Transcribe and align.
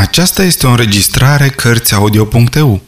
Aceasta 0.00 0.42
este 0.42 0.66
o 0.66 0.70
înregistrare 0.70 1.48
Cărțiaudio.eu. 1.48 2.82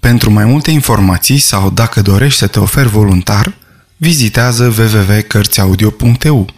Pentru 0.00 0.30
mai 0.30 0.44
multe 0.44 0.70
informații 0.70 1.38
sau 1.38 1.70
dacă 1.70 2.02
dorești 2.02 2.38
să 2.38 2.46
te 2.46 2.60
oferi 2.60 2.88
voluntar, 2.88 3.54
vizitează 3.96 4.74
www.cărțiaudio.eu. 4.78 6.50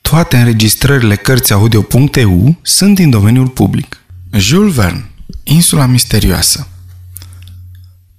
Toate 0.00 0.36
înregistrările 0.36 1.16
Cărțiaudio.eu 1.16 2.56
sunt 2.62 2.94
din 2.94 3.10
domeniul 3.10 3.48
public. 3.48 4.00
Jules 4.32 4.74
Verne, 4.74 5.10
Insula 5.42 5.86
Misterioasă 5.86 6.68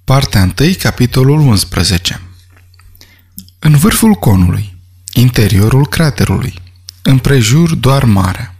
Partea 0.04 0.54
1, 0.60 0.72
capitolul 0.78 1.38
11 1.40 2.20
În 3.58 3.76
vârful 3.76 4.14
conului, 4.14 4.76
interiorul 5.12 5.86
craterului, 5.86 6.54
împrejur 7.02 7.74
doar 7.74 8.04
marea. 8.04 8.54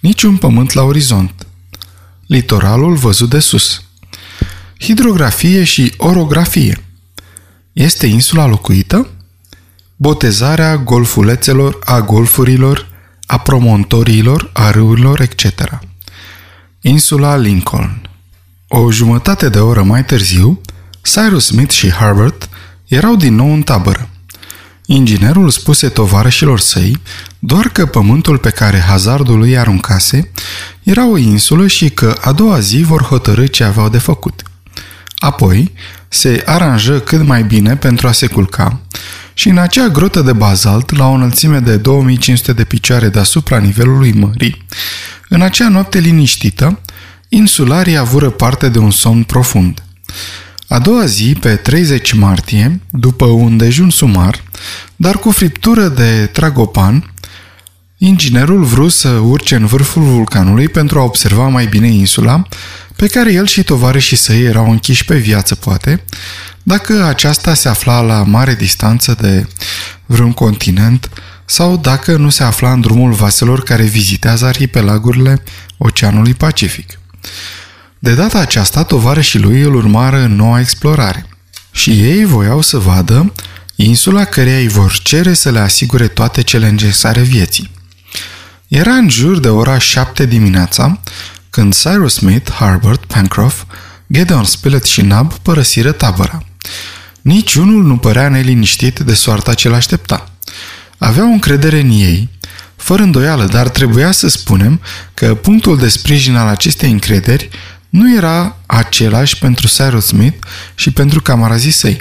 Niciun 0.00 0.36
pământ 0.36 0.72
la 0.72 0.82
orizont. 0.82 1.45
Litoralul 2.26 2.94
văzut 2.94 3.30
de 3.30 3.38
sus. 3.38 3.82
Hidrografie 4.80 5.64
și 5.64 5.92
orografie. 5.96 6.84
Este 7.72 8.06
insula 8.06 8.46
locuită? 8.46 9.08
Botezarea 9.96 10.76
golfulețelor, 10.76 11.78
a 11.84 12.00
golfurilor, 12.00 12.88
a 13.26 13.38
promontoriilor, 13.38 14.50
a 14.52 14.70
râurilor, 14.70 15.20
etc. 15.20 15.78
Insula 16.80 17.36
Lincoln. 17.36 18.08
O 18.68 18.92
jumătate 18.92 19.48
de 19.48 19.58
oră 19.58 19.82
mai 19.82 20.04
târziu, 20.04 20.60
Cyrus 21.02 21.44
Smith 21.44 21.72
și 21.72 21.90
Herbert 21.90 22.48
erau 22.86 23.16
din 23.16 23.34
nou 23.34 23.52
în 23.52 23.62
tabără. 23.62 24.08
Inginerul 24.86 25.50
spuse 25.50 25.88
tovarășilor 25.88 26.60
săi 26.60 26.98
doar 27.46 27.68
că 27.68 27.86
pământul 27.86 28.38
pe 28.38 28.50
care 28.50 28.78
hazardul 28.78 29.42
îi 29.42 29.58
aruncase 29.58 30.30
era 30.82 31.06
o 31.06 31.16
insulă 31.16 31.66
și 31.66 31.90
că 31.90 32.16
a 32.20 32.32
doua 32.32 32.60
zi 32.60 32.82
vor 32.82 33.02
hotărâ 33.02 33.46
ce 33.46 33.64
aveau 33.64 33.88
de 33.88 33.98
făcut. 33.98 34.42
Apoi 35.16 35.72
se 36.08 36.42
aranjă 36.46 37.00
cât 37.00 37.22
mai 37.22 37.42
bine 37.42 37.76
pentru 37.76 38.08
a 38.08 38.12
se 38.12 38.26
culca 38.26 38.80
și 39.34 39.48
în 39.48 39.58
acea 39.58 39.88
grotă 39.88 40.20
de 40.20 40.32
bazalt, 40.32 40.96
la 40.96 41.08
o 41.08 41.12
înălțime 41.12 41.58
de 41.58 41.76
2500 41.76 42.52
de 42.52 42.64
picioare 42.64 43.08
deasupra 43.08 43.58
nivelului 43.58 44.12
mării, 44.12 44.64
în 45.28 45.40
acea 45.40 45.68
noapte 45.68 45.98
liniștită, 45.98 46.80
insularii 47.28 47.96
avură 47.96 48.30
parte 48.30 48.68
de 48.68 48.78
un 48.78 48.90
somn 48.90 49.22
profund. 49.22 49.82
A 50.68 50.78
doua 50.78 51.06
zi, 51.06 51.36
pe 51.40 51.56
30 51.56 52.12
martie, 52.12 52.80
după 52.90 53.24
un 53.24 53.56
dejun 53.56 53.90
sumar, 53.90 54.42
dar 54.96 55.18
cu 55.18 55.30
friptură 55.30 55.88
de 55.88 56.26
tragopan, 56.32 57.10
inginerul 57.98 58.64
vrut 58.64 58.92
să 58.92 59.08
urce 59.08 59.54
în 59.54 59.66
vârful 59.66 60.02
vulcanului 60.02 60.68
pentru 60.68 60.98
a 60.98 61.02
observa 61.02 61.48
mai 61.48 61.66
bine 61.66 61.86
insula, 61.86 62.42
pe 62.96 63.06
care 63.06 63.32
el 63.32 63.46
și 63.46 63.62
tovarășii 63.62 64.16
săi 64.16 64.44
erau 64.44 64.70
închiși 64.70 65.04
pe 65.04 65.16
viață, 65.16 65.54
poate, 65.54 66.04
dacă 66.62 67.04
aceasta 67.04 67.54
se 67.54 67.68
afla 67.68 68.00
la 68.00 68.22
mare 68.22 68.54
distanță 68.54 69.16
de 69.20 69.46
vreun 70.06 70.32
continent 70.32 71.10
sau 71.44 71.76
dacă 71.76 72.16
nu 72.16 72.28
se 72.28 72.42
afla 72.42 72.72
în 72.72 72.80
drumul 72.80 73.12
vaselor 73.12 73.62
care 73.62 73.82
vizitează 73.82 74.46
arhipelagurile 74.46 75.42
Oceanului 75.78 76.34
Pacific. 76.34 76.98
De 77.98 78.14
data 78.14 78.38
aceasta, 78.38 78.82
tovarășii 78.82 79.40
lui 79.40 79.60
îl 79.60 79.74
urmară 79.74 80.18
în 80.18 80.34
noua 80.34 80.60
explorare 80.60 81.26
și 81.70 81.90
ei 81.90 82.24
voiau 82.24 82.60
să 82.60 82.78
vadă 82.78 83.32
insula 83.74 84.24
căreia 84.24 84.58
îi 84.58 84.68
vor 84.68 84.98
cere 85.02 85.34
să 85.34 85.50
le 85.50 85.58
asigure 85.58 86.08
toate 86.08 86.42
cele 86.42 86.70
necesare 86.70 87.20
vieții. 87.20 87.70
Era 88.68 88.92
în 88.92 89.08
jur 89.08 89.38
de 89.38 89.48
ora 89.48 89.78
șapte 89.78 90.26
dimineața 90.26 91.00
când 91.50 91.74
Cyrus 91.74 92.14
Smith, 92.14 92.52
Harbert, 92.52 93.04
Pencroff, 93.04 93.64
Gedeon 94.12 94.44
Spilett 94.44 94.84
și 94.84 95.02
Nab 95.02 95.32
părăsiră 95.32 95.92
tabăra. 95.92 96.42
Niciunul 97.20 97.84
nu 97.84 97.96
părea 97.96 98.28
neliniștit 98.28 98.98
de 98.98 99.14
soarta 99.14 99.54
ce 99.54 99.68
l-aștepta. 99.68 100.30
Aveau 100.98 101.32
încredere 101.32 101.80
în 101.80 101.90
ei, 101.90 102.28
fără 102.76 103.02
îndoială, 103.02 103.44
dar 103.44 103.68
trebuia 103.68 104.10
să 104.10 104.28
spunem 104.28 104.80
că 105.14 105.34
punctul 105.34 105.78
de 105.78 105.88
sprijin 105.88 106.36
al 106.36 106.46
acestei 106.46 106.90
încrederi 106.90 107.48
nu 107.88 108.16
era 108.16 108.56
același 108.66 109.38
pentru 109.38 109.66
Cyrus 109.66 110.06
Smith 110.06 110.46
și 110.74 110.90
pentru 110.90 111.20
camarazii 111.20 111.70
săi. 111.70 112.00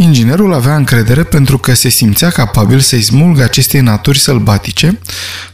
Inginerul 0.00 0.52
avea 0.52 0.76
încredere 0.76 1.22
pentru 1.22 1.58
că 1.58 1.74
se 1.74 1.88
simțea 1.88 2.30
capabil 2.30 2.80
să-i 2.80 3.02
smulgă 3.02 3.42
acestei 3.42 3.80
naturi 3.80 4.18
sălbatice 4.18 4.98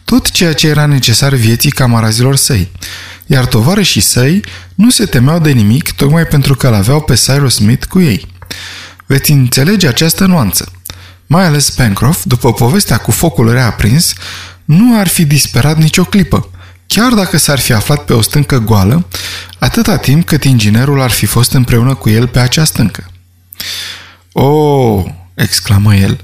tot 0.05 0.31
ceea 0.31 0.53
ce 0.53 0.69
era 0.69 0.87
necesar 0.87 1.35
vieții 1.35 1.71
camarazilor 1.71 2.37
săi, 2.37 2.71
iar 3.27 3.47
tovarășii 3.47 4.01
săi 4.01 4.45
nu 4.75 4.91
se 4.91 5.05
temeau 5.05 5.39
de 5.39 5.51
nimic 5.51 5.93
tocmai 5.93 6.27
pentru 6.27 6.55
că 6.55 6.67
îl 6.67 6.75
aveau 6.75 7.01
pe 7.01 7.15
Cyrus 7.15 7.55
Smith 7.55 7.87
cu 7.87 8.01
ei. 8.01 8.27
Veți 9.07 9.31
înțelege 9.31 9.89
această 9.89 10.27
nuanță. 10.27 10.73
Mai 11.27 11.47
ales 11.47 11.71
Pencroff, 11.71 12.25
după 12.25 12.53
povestea 12.53 12.97
cu 12.97 13.11
focul 13.11 13.53
reaprins, 13.53 14.13
nu 14.65 14.99
ar 14.99 15.09
fi 15.09 15.25
disperat 15.25 15.79
nicio 15.79 16.05
clipă, 16.05 16.51
chiar 16.87 17.13
dacă 17.13 17.37
s-ar 17.37 17.59
fi 17.59 17.73
aflat 17.73 18.05
pe 18.05 18.13
o 18.13 18.21
stâncă 18.21 18.59
goală, 18.59 19.07
atâta 19.59 19.97
timp 19.97 20.27
cât 20.27 20.45
inginerul 20.45 21.01
ar 21.01 21.11
fi 21.11 21.27
fost 21.27 21.53
împreună 21.53 21.95
cu 21.95 22.09
el 22.09 22.27
pe 22.27 22.39
acea 22.39 22.65
stâncă. 22.65 23.09
Oh, 24.37 25.05
exclamă 25.35 25.95
el, 25.95 26.21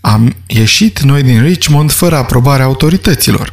am 0.00 0.36
ieșit 0.46 1.00
noi 1.00 1.22
din 1.22 1.42
Richmond 1.42 1.90
fără 1.90 2.16
aprobarea 2.16 2.64
autorităților. 2.64 3.52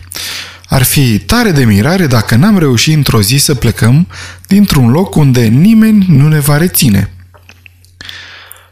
Ar 0.67 0.83
fi 0.83 1.19
tare 1.19 1.51
de 1.51 1.65
mirare 1.65 2.07
dacă 2.07 2.35
n-am 2.35 2.57
reușit 2.57 2.95
într-o 2.95 3.21
zi 3.21 3.37
să 3.37 3.55
plecăm 3.55 4.07
dintr-un 4.47 4.89
loc 4.89 5.15
unde 5.15 5.45
nimeni 5.45 6.05
nu 6.07 6.27
ne 6.27 6.39
va 6.39 6.57
reține. 6.57 7.13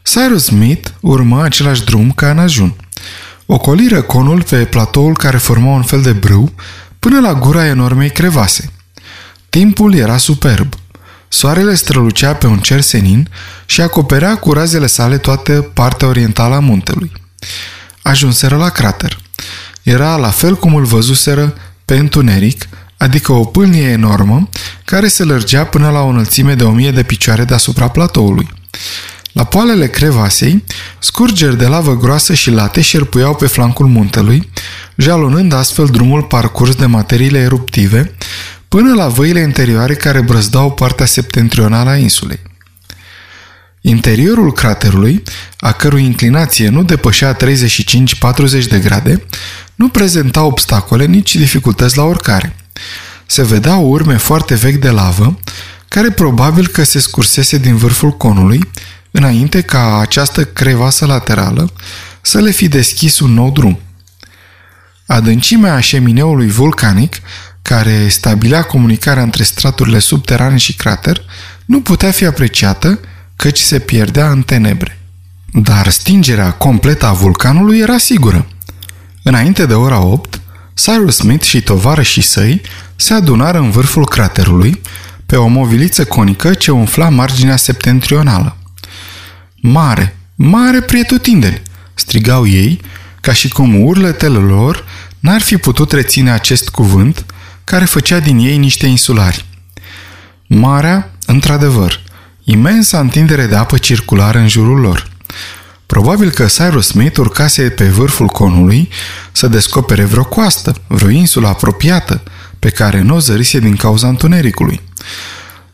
Cyrus 0.04 0.44
Smith 0.44 0.90
urmă 1.00 1.44
același 1.44 1.84
drum 1.84 2.12
ca 2.12 2.30
în 2.30 2.40
ajun. 2.40 2.76
Ocoliră 3.46 4.02
conul 4.02 4.44
pe 4.44 4.66
platoul 4.66 5.14
care 5.14 5.38
forma 5.38 5.72
un 5.72 5.84
fel 5.84 6.02
de 6.02 6.12
brâu 6.12 6.54
până 7.00 7.20
la 7.20 7.34
gura 7.34 7.66
enormei 7.66 8.10
crevase. 8.10 8.72
Timpul 9.50 9.94
era 9.94 10.18
superb. 10.18 10.74
Soarele 11.34 11.76
strălucea 11.76 12.34
pe 12.34 12.48
un 12.48 12.60
cer 12.60 12.82
senin 12.82 13.30
și 13.66 13.82
acoperea 13.82 14.38
cu 14.38 14.54
razele 14.54 14.88
sale 14.88 15.18
toată 15.18 15.72
partea 15.74 16.08
orientală 16.08 16.56
a 16.56 16.60
muntelui. 16.60 17.12
Ajunseră 18.02 18.56
la 18.56 18.70
crater. 18.70 19.20
Era 19.84 20.16
la 20.16 20.30
fel 20.30 20.56
cum 20.56 20.76
îl 20.76 20.86
văzuseră 20.86 21.54
pe 21.86 21.98
întuneric, 21.98 22.68
adică 22.98 23.32
o 23.32 23.44
pâlnie 23.44 23.90
enormă 23.90 24.50
care 24.86 25.08
se 25.08 25.24
lărgea 25.24 25.66
până 25.66 25.90
la 25.90 26.00
o 26.00 26.08
înălțime 26.08 26.54
de 26.54 26.64
o 26.64 26.72
mie 26.72 26.92
de 26.92 27.04
picioare 27.04 27.44
deasupra 27.44 27.88
platoului. 27.88 28.50
La 29.32 29.44
poalele 29.44 29.88
crevasei, 29.88 30.64
scurgeri 31.00 31.58
de 31.58 31.68
lavă 31.68 31.98
groasă 31.98 32.34
și 32.34 32.50
late 32.50 32.82
șerpuiau 32.82 33.36
pe 33.36 33.48
flancul 33.48 33.88
muntelui, 33.88 34.50
jalonând 34.96 35.54
astfel 35.54 35.86
drumul 35.86 36.22
parcurs 36.24 36.76
de 36.76 36.86
materiile 36.86 37.40
eruptive 37.40 38.16
până 38.72 38.94
la 38.94 39.08
văile 39.08 39.40
interioare 39.40 39.96
care 39.96 40.22
brăzdau 40.22 40.72
partea 40.72 41.06
septentrională 41.06 41.90
a 41.90 41.98
insulei. 41.98 42.40
Interiorul 43.82 44.54
craterului, 44.54 45.24
a 45.60 45.72
cărui 45.72 46.04
inclinație 46.04 46.70
nu 46.70 46.84
depășea 46.84 47.36
35-40 47.36 47.40
de 48.70 48.80
grade, 48.80 49.26
nu 49.76 49.90
prezenta 49.90 50.44
obstacole 50.44 51.06
nici 51.06 51.36
dificultăți 51.36 51.98
la 51.98 52.04
oricare. 52.04 52.56
Se 53.26 53.44
vedeau 53.44 53.90
urme 53.90 54.18
foarte 54.18 54.56
vechi 54.56 54.82
de 54.82 54.90
lavă, 54.90 55.40
care 55.88 56.12
probabil 56.12 56.68
că 56.68 56.84
se 56.84 57.00
scursese 57.00 57.58
din 57.58 57.76
vârful 57.76 58.12
conului, 58.12 58.70
înainte 59.12 59.62
ca 59.62 60.00
această 60.00 60.46
crevasă 60.46 61.06
laterală 61.06 61.72
să 62.22 62.40
le 62.40 62.52
fi 62.52 62.68
deschis 62.68 63.20
un 63.20 63.34
nou 63.34 63.52
drum. 63.52 63.80
Adâncimea 65.06 65.80
șemineului 65.80 66.48
vulcanic, 66.48 67.16
care 67.62 68.08
stabilea 68.08 68.64
comunicarea 68.64 69.24
între 69.24 69.44
straturile 69.44 70.00
subterane 70.00 70.58
și 70.58 70.76
crater, 70.76 71.22
nu 71.66 71.82
putea 71.82 72.12
fi 72.12 72.26
apreciată, 72.26 73.00
căci 73.36 73.60
se 73.60 73.80
pierdea 73.80 74.30
în 74.30 74.42
tenebre. 74.42 75.00
Dar 75.54 75.90
stingerea 75.90 76.52
completă 76.52 77.06
a 77.06 77.14
vulcanului 77.14 77.80
era 77.80 77.98
sigură. 77.98 78.48
Înainte 79.24 79.66
de 79.66 79.74
ora 79.74 80.00
8, 80.00 80.42
Cyrus 80.74 81.16
Smith 81.16 81.46
și 81.46 81.62
tovarășii 81.62 82.22
săi 82.22 82.62
se 82.96 83.14
adunară 83.14 83.58
în 83.58 83.72
vârful 83.72 84.06
craterului, 84.06 84.82
pe 85.26 85.36
o 85.36 85.48
moviliță 85.48 86.06
conică 86.06 86.54
ce 86.54 86.72
umfla 86.72 87.10
marginea 87.10 87.56
septentrională. 87.56 88.58
Mare, 89.56 90.18
mare 90.36 90.82
prietutindeni, 90.82 91.62
strigau 91.94 92.48
ei, 92.48 92.82
ca 93.22 93.34
și 93.34 93.50
cum 93.50 93.84
urletele 93.84 94.38
lor 94.38 94.86
n-ar 95.20 95.42
fi 95.42 95.58
putut 95.58 95.92
reține 95.92 96.32
acest 96.32 96.70
cuvânt 96.70 97.26
care 97.64 97.86
făcea 97.86 98.20
din 98.20 98.38
ei 98.38 98.58
niște 98.58 98.86
insulari. 98.88 99.46
Marea, 100.48 101.12
într-adevăr, 101.26 102.02
imensa 102.44 103.00
întindere 103.00 103.46
de 103.46 103.56
apă 103.56 103.78
circulară 103.78 104.38
în 104.38 104.48
jurul 104.48 104.80
lor. 104.80 105.10
Probabil 105.86 106.30
că 106.30 106.46
Cyrus 106.46 106.88
Smith 106.88 107.18
urcase 107.18 107.70
pe 107.70 107.88
vârful 107.88 108.28
conului 108.28 108.90
să 109.32 109.48
descopere 109.48 110.04
vreo 110.04 110.24
coastă, 110.24 110.76
vreo 110.88 111.10
insulă 111.10 111.48
apropiată, 111.48 112.24
pe 112.60 112.70
care 112.70 113.02
nu 113.02 113.16
o 113.16 113.20
zărise 113.20 113.60
din 113.60 113.76
cauza 113.76 114.08
întunericului. 114.08 114.82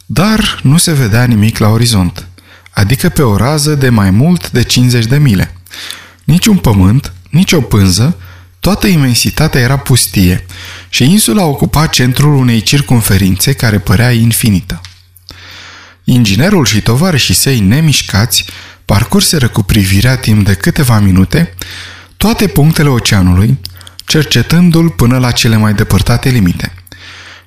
Dar 0.06 0.60
nu 0.64 0.78
se 0.78 0.92
vedea 0.92 1.24
nimic 1.24 1.58
la 1.58 1.68
orizont, 1.68 2.28
adică 2.72 3.10
pe 3.10 3.22
o 3.22 3.38
rază 3.38 3.76
de 3.76 3.90
mai 3.90 4.10
mult 4.10 4.52
de 4.52 4.64
50 4.64 5.06
de 5.06 5.18
mile. 5.18 5.56
Nici 6.24 6.46
un 6.46 6.58
pământ, 6.58 7.14
nici 7.30 7.52
o 7.52 7.62
pânză, 7.62 8.16
toată 8.68 8.88
imensitatea 8.88 9.62
era 9.62 9.78
pustie 9.78 10.46
și 10.90 11.12
insula 11.12 11.44
ocupa 11.44 11.86
centrul 11.86 12.36
unei 12.36 12.62
circumferințe 12.62 13.54
care 13.54 13.80
părea 13.80 14.12
infinită. 14.12 14.82
Inginerul 16.04 16.66
și 16.66 16.82
tovarășii 16.82 17.34
săi 17.34 17.60
nemișcați 17.60 18.46
parcurseră 18.86 19.48
cu 19.48 19.64
privirea 19.64 20.18
timp 20.18 20.46
de 20.46 20.54
câteva 20.54 21.00
minute 21.00 21.54
toate 22.18 22.48
punctele 22.48 22.90
oceanului, 22.90 23.60
cercetându-l 24.06 24.90
până 24.90 25.18
la 25.18 25.32
cele 25.32 25.56
mai 25.56 25.74
depărtate 25.74 26.30
limite. 26.30 26.74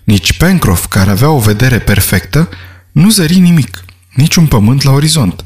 Nici 0.05 0.37
Pencroff, 0.37 0.87
care 0.87 1.11
avea 1.11 1.31
o 1.31 1.39
vedere 1.39 1.79
perfectă, 1.79 2.49
nu 2.93 3.11
zări 3.11 3.39
nimic, 3.39 3.85
niciun 4.15 4.47
pământ 4.47 4.83
la 4.83 4.91
orizont. 4.91 5.45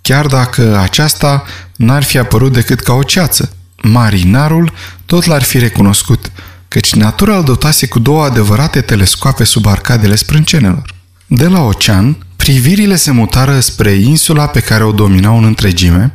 Chiar 0.00 0.26
dacă 0.26 0.78
aceasta 0.78 1.44
n-ar 1.76 2.02
fi 2.02 2.18
apărut 2.18 2.52
decât 2.52 2.80
ca 2.80 2.92
o 2.92 3.02
ceață, 3.02 3.56
marinarul 3.82 4.72
tot 5.06 5.24
l-ar 5.24 5.42
fi 5.42 5.58
recunoscut, 5.58 6.32
căci 6.68 6.94
natura 6.94 7.36
îl 7.36 7.44
dotase 7.44 7.86
cu 7.86 7.98
două 7.98 8.24
adevărate 8.24 8.80
telescoape 8.80 9.44
sub 9.44 9.66
arcadele 9.66 10.14
sprâncenelor. 10.14 10.94
De 11.26 11.46
la 11.46 11.60
ocean, 11.60 12.16
privirile 12.36 12.96
se 12.96 13.10
mutară 13.10 13.60
spre 13.60 13.90
insula 13.90 14.46
pe 14.46 14.60
care 14.60 14.84
o 14.84 14.92
dominau 14.92 15.38
în 15.38 15.44
întregime 15.44 16.14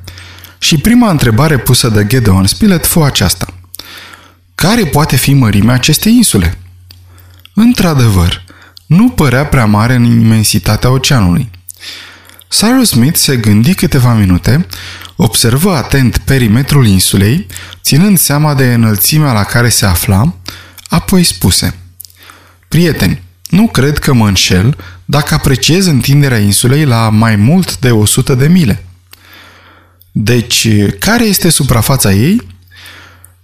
și 0.57 0.77
prima 0.77 1.09
întrebare 1.09 1.57
pusă 1.57 1.89
de 1.89 2.05
Gedeon 2.07 2.45
Spilett 2.45 2.85
fu 2.85 3.01
aceasta. 3.01 3.53
Care 4.55 4.85
poate 4.85 5.15
fi 5.15 5.33
mărimea 5.33 5.73
acestei 5.73 6.15
insule? 6.15 6.57
Într-adevăr, 7.53 8.43
nu 8.85 9.09
părea 9.09 9.45
prea 9.45 9.65
mare 9.65 9.93
în 9.93 10.03
imensitatea 10.03 10.89
oceanului. 10.89 11.49
Cyrus 12.49 12.89
Smith 12.89 13.17
se 13.17 13.37
gândi 13.37 13.73
câteva 13.73 14.13
minute, 14.13 14.65
observă 15.15 15.75
atent 15.75 16.17
perimetrul 16.17 16.87
insulei, 16.87 17.47
ținând 17.81 18.17
seama 18.17 18.53
de 18.53 18.73
înălțimea 18.73 19.31
la 19.31 19.43
care 19.43 19.69
se 19.69 19.85
afla, 19.85 20.35
apoi 20.87 21.23
spuse 21.23 21.75
Prieteni, 22.67 23.23
nu 23.49 23.67
cred 23.67 23.97
că 23.97 24.13
mă 24.13 24.27
înșel 24.27 24.77
dacă 25.05 25.33
apreciez 25.33 25.85
întinderea 25.85 26.37
insulei 26.37 26.85
la 26.85 27.09
mai 27.09 27.35
mult 27.35 27.77
de 27.77 27.91
100 27.91 28.35
de 28.35 28.47
mile. 28.47 28.83
Deci, 30.11 30.67
care 30.99 31.23
este 31.23 31.49
suprafața 31.49 32.11
ei? 32.11 32.41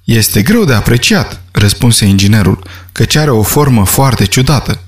Este 0.03 0.41
greu 0.41 0.65
de 0.65 0.73
apreciat, 0.73 1.41
răspunse 1.51 2.05
inginerul, 2.05 2.67
căci 2.91 3.15
are 3.15 3.29
o 3.31 3.43
formă 3.43 3.85
foarte 3.85 4.25
ciudată. 4.25 4.79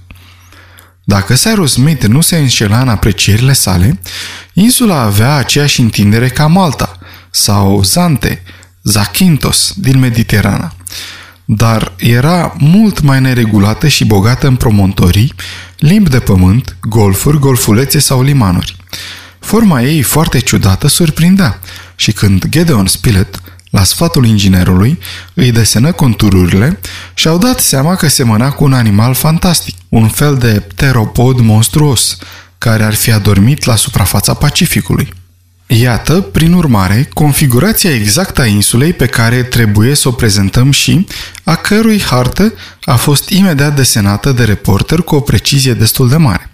Dacă 1.08 1.34
Cyrus 1.34 1.72
Smith 1.72 2.06
nu 2.06 2.22
se 2.22 2.38
înșela 2.38 2.82
în 2.82 2.90
aprecierile 2.90 3.54
sale, 3.54 4.00
insula 4.54 5.02
avea 5.02 5.36
aceeași 5.36 5.82
întindere 5.82 6.30
ca 6.30 6.48
Malta 6.48 6.98
sau 7.32 7.84
Zante, 7.84 8.44
Zakynthos 8.82 9.74
din 9.76 10.00
Mediterana, 10.00 10.74
dar 11.46 11.94
era 11.98 12.56
mult 12.58 13.02
mai 13.02 13.22
neregulată 13.22 13.88
și 13.88 14.06
bogată 14.06 14.48
în 14.48 14.56
promontorii, 14.56 15.34
limbi 15.78 16.10
de 16.10 16.20
pământ, 16.20 16.76
golfuri, 16.82 17.40
golfulețe 17.40 18.00
sau 18.00 18.22
limanuri. 18.22 18.76
Forma 19.40 19.82
ei 19.82 20.02
foarte 20.02 20.40
ciudată 20.40 20.88
surprindea 20.88 21.60
și 21.96 22.12
când 22.12 22.46
Gedeon 22.50 22.88
Spilett 22.88 23.42
la 23.76 23.84
sfatul 23.84 24.26
inginerului, 24.26 25.00
îi 25.34 25.52
desenă 25.52 25.92
contururile 25.92 26.80
și 27.14 27.28
au 27.28 27.38
dat 27.38 27.60
seama 27.60 27.96
că 27.96 28.08
semăna 28.08 28.52
cu 28.52 28.64
un 28.64 28.74
animal 28.74 29.14
fantastic, 29.14 29.76
un 29.90 30.08
fel 30.08 30.38
de 30.38 30.64
pteropod 30.68 31.40
monstruos, 31.40 32.18
care 32.58 32.84
ar 32.84 32.94
fi 32.94 33.12
adormit 33.12 33.66
la 33.66 33.76
suprafața 33.76 34.34
Pacificului. 34.34 35.14
Iată, 35.68 36.22
prin 36.22 36.54
urmare, 36.54 37.10
configurația 37.14 37.94
exactă 37.94 38.42
a 38.42 38.46
insulei 38.46 38.94
pe 38.94 39.06
care 39.06 39.44
trebuie 39.44 39.96
să 39.96 40.08
o 40.08 40.12
prezentăm 40.12 40.72
și 40.72 41.08
a 41.44 41.56
cărui 41.56 42.02
hartă 42.02 42.54
a 42.84 42.96
fost 42.96 43.30
imediat 43.30 43.76
desenată 43.76 44.32
de 44.32 44.44
reporter 44.44 45.02
cu 45.02 45.16
o 45.16 45.20
precizie 45.20 45.74
destul 45.74 46.10
de 46.10 46.18
mare. 46.18 46.52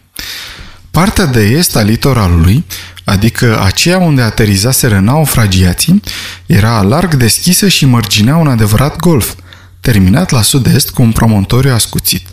Partea 0.91 1.25
de 1.25 1.41
est 1.41 1.75
a 1.75 1.81
litoralului 1.81 2.65
adică 3.03 3.61
aceea 3.63 3.97
unde 3.97 4.21
aterizaseră 4.21 4.99
naufragiații, 4.99 6.01
era 6.45 6.81
larg 6.81 7.13
deschisă 7.13 7.67
și 7.67 7.85
mărginea 7.85 8.35
un 8.35 8.47
adevărat 8.47 8.95
golf, 8.95 9.33
terminat 9.79 10.29
la 10.29 10.41
sud-est 10.41 10.89
cu 10.89 11.01
un 11.01 11.11
promontoriu 11.11 11.73
ascuțit, 11.73 12.27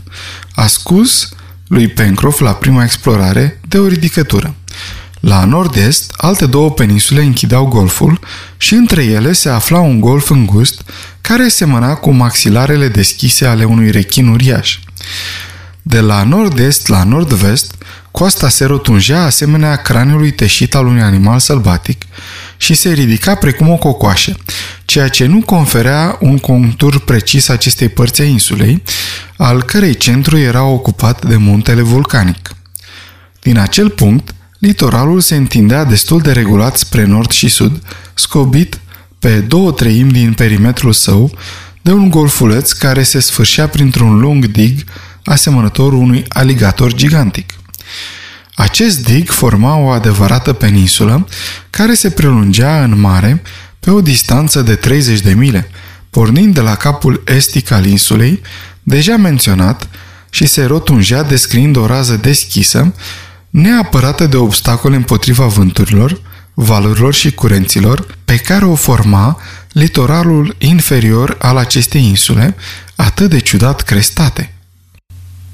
ascus 0.53 1.29
lui 1.67 1.87
Pencroff 1.87 2.39
la 2.39 2.53
prima 2.53 2.83
explorare 2.83 3.59
de 3.67 3.77
o 3.77 3.87
ridicătură. 3.87 4.55
La 5.19 5.45
nord-est, 5.45 6.13
alte 6.17 6.45
două 6.45 6.71
peninsule 6.71 7.21
închideau 7.21 7.65
golful 7.65 8.19
și 8.57 8.73
între 8.73 9.03
ele 9.03 9.33
se 9.33 9.49
afla 9.49 9.79
un 9.79 9.99
golf 9.99 10.29
îngust 10.29 10.81
care 11.21 11.47
semăna 11.47 11.95
cu 11.95 12.11
maxilarele 12.11 12.87
deschise 12.87 13.45
ale 13.45 13.63
unui 13.63 13.91
rechin 13.91 14.27
uriaș. 14.27 14.79
De 15.81 15.99
la 15.99 16.23
nord-est 16.23 16.87
la 16.87 17.03
nord-vest, 17.03 17.73
Coasta 18.11 18.49
se 18.49 18.65
rotungea 18.65 19.23
asemenea 19.23 19.75
craniului 19.75 20.31
teșit 20.31 20.75
al 20.75 20.85
unui 20.85 21.01
animal 21.01 21.39
sălbatic 21.39 22.05
și 22.57 22.73
se 22.73 22.91
ridica 22.91 23.35
precum 23.35 23.69
o 23.69 23.75
cocoașă, 23.75 24.37
ceea 24.85 25.07
ce 25.07 25.25
nu 25.25 25.41
conferea 25.41 26.17
un 26.19 26.37
contur 26.37 26.99
precis 26.99 27.47
acestei 27.47 27.89
părți 27.89 28.21
a 28.21 28.25
insulei, 28.25 28.83
al 29.37 29.63
cărei 29.63 29.95
centru 29.95 30.37
era 30.37 30.63
ocupat 30.63 31.25
de 31.25 31.35
muntele 31.35 31.81
vulcanic. 31.81 32.55
Din 33.41 33.57
acel 33.57 33.89
punct, 33.89 34.33
litoralul 34.57 35.19
se 35.19 35.35
întindea 35.35 35.83
destul 35.83 36.21
de 36.21 36.31
regulat 36.31 36.77
spre 36.77 37.03
nord 37.05 37.31
și 37.31 37.47
sud, 37.47 37.81
scobit 38.13 38.79
pe 39.19 39.39
două 39.39 39.71
treimi 39.71 40.11
din 40.11 40.33
perimetrul 40.33 40.93
său 40.93 41.31
de 41.81 41.91
un 41.91 42.09
golfuleț 42.09 42.71
care 42.71 43.03
se 43.03 43.19
sfârșea 43.19 43.67
printr-un 43.67 44.19
lung 44.19 44.45
dig 44.45 44.83
asemănător 45.29 45.93
unui 45.93 46.25
aligator 46.27 46.93
gigantic. 46.93 47.53
Acest 48.55 49.03
dig 49.03 49.29
forma 49.29 49.77
o 49.77 49.87
adevărată 49.87 50.53
peninsulă 50.53 51.27
care 51.69 51.93
se 51.93 52.09
prelungea 52.09 52.83
în 52.83 52.99
mare 52.99 53.41
pe 53.79 53.91
o 53.91 54.01
distanță 54.01 54.61
de 54.61 54.75
30 54.75 55.19
de 55.19 55.33
mile, 55.33 55.69
pornind 56.09 56.53
de 56.53 56.61
la 56.61 56.75
capul 56.75 57.23
estic 57.25 57.71
al 57.71 57.85
insulei, 57.85 58.41
deja 58.83 59.17
menționat, 59.17 59.87
și 60.29 60.45
se 60.45 60.65
rotungea 60.65 61.23
descriind 61.23 61.75
o 61.75 61.85
rază 61.85 62.15
deschisă, 62.15 62.93
neapărată 63.49 64.25
de 64.25 64.37
obstacole 64.37 64.95
împotriva 64.95 65.45
vânturilor, 65.45 66.21
valurilor 66.53 67.13
și 67.13 67.31
curenților, 67.31 68.17
pe 68.25 68.37
care 68.37 68.65
o 68.65 68.75
forma 68.75 69.39
litoralul 69.71 70.55
inferior 70.57 71.37
al 71.39 71.57
acestei 71.57 72.03
insule, 72.03 72.55
atât 72.95 73.29
de 73.29 73.39
ciudat 73.39 73.81
crestate. 73.81 74.53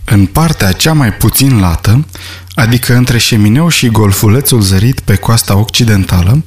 În 0.06 0.26
partea 0.26 0.72
cea 0.72 0.94
mai 0.94 1.14
puțin 1.14 1.60
lată, 1.60 2.06
adică 2.54 2.96
între 2.96 3.18
șemineu 3.18 3.70
și 3.70 3.88
golfulețul 3.88 4.62
zărit 4.62 5.00
pe 5.00 5.16
coasta 5.16 5.56
occidentală, 5.56 6.44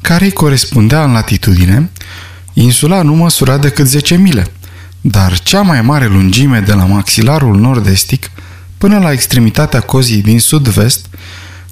care 0.00 0.24
îi 0.24 0.32
corespundea 0.32 1.04
în 1.04 1.12
latitudine, 1.12 1.90
insula 2.52 3.02
nu 3.02 3.14
măsura 3.14 3.58
decât 3.58 3.86
10 3.86 4.16
mile, 4.16 4.46
dar 5.00 5.38
cea 5.38 5.60
mai 5.60 5.82
mare 5.82 6.06
lungime 6.06 6.60
de 6.60 6.72
la 6.72 6.84
maxilarul 6.84 7.56
nord-estic 7.56 8.30
până 8.78 8.98
la 8.98 9.12
extremitatea 9.12 9.80
cozii 9.80 10.22
din 10.22 10.40
sud-vest 10.40 11.06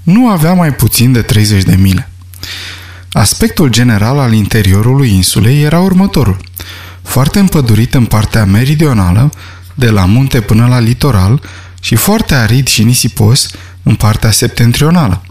nu 0.02 0.28
avea 0.28 0.52
mai 0.52 0.74
puțin 0.74 1.12
de 1.12 1.22
30 1.22 1.62
de 1.62 1.76
mile. 1.76 2.10
Aspectul 3.12 3.68
general 3.68 4.18
al 4.18 4.32
interiorului 4.32 5.10
insulei 5.10 5.62
era 5.62 5.80
următorul. 5.80 6.36
Foarte 7.02 7.38
împădurit 7.38 7.94
în 7.94 8.04
partea 8.04 8.44
meridională, 8.44 9.30
de 9.78 9.90
la 9.90 10.04
munte 10.04 10.40
până 10.40 10.66
la 10.66 10.78
litoral 10.78 11.40
și 11.80 11.94
foarte 11.94 12.34
arid 12.34 12.66
și 12.66 12.82
nisipos 12.82 13.50
în 13.82 13.94
partea 13.94 14.30
septentrională. 14.30 15.22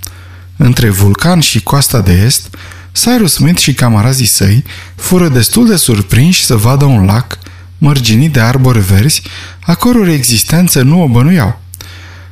Între 0.57 0.89
vulcan 0.89 1.39
și 1.39 1.63
coasta 1.63 2.01
de 2.01 2.13
est, 2.13 2.55
Cyrus 2.91 3.33
Smith 3.33 3.59
și 3.59 3.73
camarazii 3.73 4.25
săi 4.25 4.63
fură 4.95 5.27
destul 5.27 5.67
de 5.67 5.75
surprinși 5.75 6.45
să 6.45 6.55
vadă 6.55 6.85
un 6.85 7.05
lac 7.05 7.37
mărginit 7.77 8.33
de 8.33 8.39
arbori 8.39 8.79
verzi, 8.79 9.21
a 9.61 9.73
căror 9.73 10.07
existență 10.07 10.81
nu 10.81 11.01
o 11.01 11.07
bănuiau. 11.07 11.59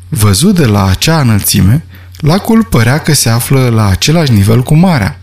Văzut 0.10 0.56
de 0.56 0.66
la 0.66 0.86
acea 0.86 1.20
înălțime, 1.20 1.86
lacul 2.18 2.64
părea 2.64 2.98
că 2.98 3.14
se 3.14 3.30
află 3.30 3.70
la 3.70 3.88
același 3.88 4.32
nivel 4.32 4.64
cu 4.64 4.76
marea, 4.76 5.20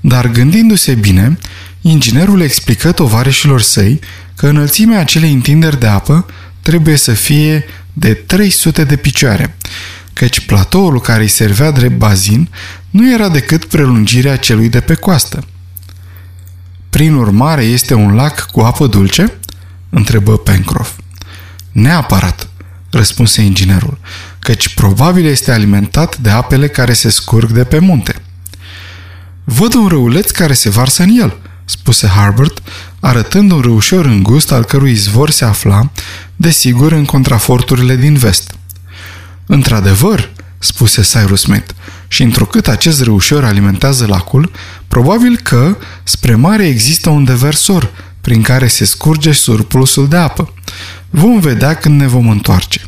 dar 0.00 0.26
gândindu-se 0.28 0.94
bine, 0.94 1.38
inginerul 1.82 2.40
explică 2.40 2.92
tovarășilor 2.92 3.60
săi 3.60 4.00
că 4.34 4.46
înălțimea 4.46 5.00
acelei 5.00 5.32
întinderi 5.32 5.80
de 5.80 5.86
apă 5.86 6.26
trebuie 6.60 6.96
să 6.96 7.12
fie 7.12 7.64
de 7.92 8.14
300 8.14 8.84
de 8.84 8.96
picioare, 8.96 9.56
căci 10.12 10.40
platoul 10.40 11.00
care 11.00 11.22
îi 11.22 11.28
servea 11.28 11.70
drept 11.70 11.96
bazin 11.96 12.48
nu 12.90 13.12
era 13.12 13.28
decât 13.28 13.64
prelungirea 13.64 14.36
celui 14.36 14.68
de 14.68 14.80
pe 14.80 14.94
coastă. 14.94 15.44
Prin 16.90 17.14
urmare, 17.14 17.64
este 17.64 17.94
un 17.94 18.14
lac 18.14 18.50
cu 18.50 18.60
apă 18.60 18.86
dulce? 18.86 19.32
întrebă 19.90 20.38
Pencroff. 20.38 20.92
Neapărat, 21.72 22.48
răspunse 22.90 23.42
inginerul, 23.42 23.98
căci 24.38 24.74
probabil 24.74 25.24
este 25.24 25.52
alimentat 25.52 26.18
de 26.18 26.30
apele 26.30 26.68
care 26.68 26.92
se 26.92 27.10
scurg 27.10 27.50
de 27.50 27.64
pe 27.64 27.78
munte. 27.78 28.14
Văd 29.44 29.74
un 29.74 29.86
râuleț 29.86 30.30
care 30.30 30.52
se 30.52 30.70
varsă 30.70 31.02
în 31.02 31.08
el, 31.08 31.36
spuse 31.64 32.06
Harbert, 32.06 32.62
arătând 33.00 33.50
un 33.50 33.60
râușor 33.60 34.04
îngust 34.04 34.52
al 34.52 34.64
cărui 34.64 34.90
izvor 34.90 35.30
se 35.30 35.44
afla, 35.44 35.90
desigur, 36.36 36.92
în 36.92 37.04
contraforturile 37.04 37.96
din 37.96 38.14
vest. 38.14 38.54
Într-adevăr, 39.46 40.30
spuse 40.58 41.02
Cyrus 41.02 41.40
Smith, 41.40 41.70
și 42.08 42.22
întrucât 42.22 42.68
acest 42.68 43.02
râușor 43.02 43.44
alimentează 43.44 44.06
lacul, 44.06 44.50
probabil 44.88 45.36
că, 45.42 45.76
spre 46.02 46.34
mare, 46.34 46.66
există 46.66 47.10
un 47.10 47.24
deversor 47.24 47.90
prin 48.20 48.42
care 48.42 48.66
se 48.66 48.84
scurge 48.84 49.32
surplusul 49.32 50.08
de 50.08 50.16
apă. 50.16 50.54
Vom 51.10 51.40
vedea 51.40 51.74
când 51.74 52.00
ne 52.00 52.06
vom 52.06 52.28
întoarce. 52.28 52.80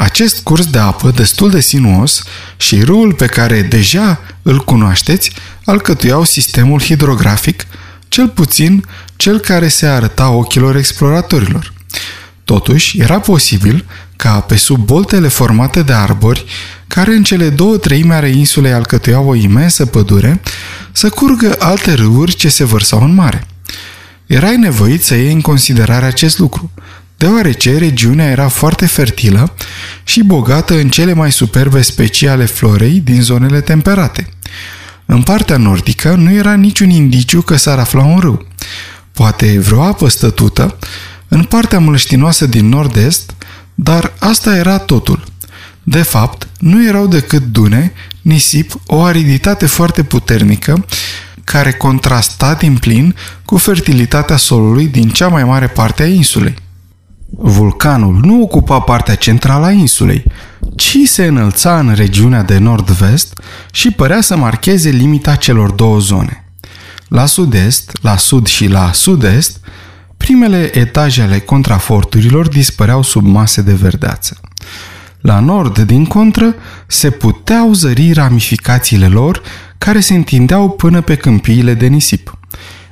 Acest 0.00 0.40
curs 0.42 0.66
de 0.66 0.78
apă, 0.78 1.10
destul 1.10 1.50
de 1.50 1.60
sinuos, 1.60 2.22
și 2.56 2.80
râul 2.80 3.12
pe 3.12 3.26
care 3.26 3.62
deja 3.62 4.20
îl 4.42 4.58
cunoașteți, 4.64 5.32
alcătuiau 5.64 6.24
sistemul 6.24 6.80
hidrografic, 6.80 7.66
cel 8.08 8.28
puțin 8.28 8.84
cel 9.16 9.38
care 9.38 9.68
se 9.68 9.86
arăta 9.86 10.28
ochilor 10.30 10.76
exploratorilor. 10.76 11.72
Totuși, 12.44 13.00
era 13.00 13.20
posibil 13.20 13.84
ca 14.16 14.40
pe 14.40 14.56
sub 14.56 14.84
boltele 14.84 15.28
formate 15.28 15.82
de 15.82 15.92
arbori, 15.92 16.44
care 16.86 17.14
în 17.14 17.22
cele 17.22 17.48
două 17.48 17.76
treime 17.76 18.14
ale 18.14 18.28
insulei 18.28 18.72
alcătuiau 18.72 19.28
o 19.28 19.34
imensă 19.34 19.86
pădure, 19.86 20.40
să 20.92 21.08
curgă 21.08 21.56
alte 21.58 21.92
râuri 21.92 22.34
ce 22.34 22.48
se 22.48 22.64
vărsau 22.64 23.02
în 23.02 23.14
mare. 23.14 23.46
Erai 24.26 24.56
nevoit 24.56 25.04
să 25.04 25.14
iei 25.14 25.32
în 25.32 25.40
considerare 25.40 26.06
acest 26.06 26.38
lucru, 26.38 26.70
deoarece 27.18 27.78
regiunea 27.78 28.30
era 28.30 28.48
foarte 28.48 28.86
fertilă 28.86 29.54
și 30.04 30.22
bogată 30.22 30.74
în 30.74 30.88
cele 30.88 31.12
mai 31.12 31.32
superbe 31.32 31.82
specii 31.82 32.28
ale 32.28 32.44
florei 32.44 33.00
din 33.00 33.22
zonele 33.22 33.60
temperate. 33.60 34.28
În 35.06 35.22
partea 35.22 35.56
nordică 35.56 36.14
nu 36.14 36.32
era 36.32 36.54
niciun 36.54 36.90
indiciu 36.90 37.42
că 37.42 37.56
s-ar 37.56 37.78
afla 37.78 38.04
un 38.04 38.18
râu. 38.18 38.46
Poate 39.12 39.58
vreo 39.58 39.82
apă 39.82 40.08
stătută, 40.08 40.78
în 41.28 41.42
partea 41.42 41.78
mlăștinoasă 41.78 42.46
din 42.46 42.68
nord-est, 42.68 43.34
dar 43.74 44.12
asta 44.18 44.56
era 44.56 44.78
totul. 44.78 45.24
De 45.82 46.02
fapt, 46.02 46.48
nu 46.58 46.86
erau 46.86 47.06
decât 47.06 47.42
dune, 47.42 47.92
nisip, 48.22 48.80
o 48.86 49.02
ariditate 49.02 49.66
foarte 49.66 50.02
puternică, 50.02 50.84
care 51.44 51.72
contrasta 51.72 52.54
din 52.54 52.76
plin 52.76 53.14
cu 53.44 53.56
fertilitatea 53.56 54.36
solului 54.36 54.86
din 54.86 55.08
cea 55.08 55.28
mai 55.28 55.44
mare 55.44 55.66
parte 55.66 56.02
a 56.02 56.06
insulei. 56.06 56.54
Vulcanul 57.36 58.20
nu 58.22 58.42
ocupa 58.42 58.80
partea 58.80 59.14
centrală 59.14 59.66
a 59.66 59.70
insulei, 59.70 60.24
ci 60.76 60.96
se 61.04 61.24
înălța 61.24 61.78
în 61.78 61.94
regiunea 61.94 62.42
de 62.42 62.58
nord-vest 62.58 63.40
și 63.72 63.90
părea 63.90 64.20
să 64.20 64.36
marcheze 64.36 64.90
limita 64.90 65.34
celor 65.34 65.70
două 65.70 65.98
zone. 65.98 66.44
La 67.08 67.26
sud-est, 67.26 67.98
la 68.02 68.16
sud 68.16 68.46
și 68.46 68.66
la 68.66 68.92
sud-est, 68.92 69.60
primele 70.16 70.78
etaje 70.78 71.22
ale 71.22 71.38
contraforturilor 71.38 72.48
dispăreau 72.48 73.02
sub 73.02 73.26
mase 73.26 73.62
de 73.62 73.74
verdeață. 73.74 74.40
La 75.20 75.40
nord, 75.40 75.78
din 75.78 76.04
contră, 76.04 76.54
se 76.86 77.10
puteau 77.10 77.72
zări 77.72 78.12
ramificațiile 78.12 79.06
lor 79.06 79.42
care 79.78 80.00
se 80.00 80.14
întindeau 80.14 80.70
până 80.70 81.00
pe 81.00 81.14
câmpiile 81.14 81.74
de 81.74 81.86
nisip. 81.86 82.37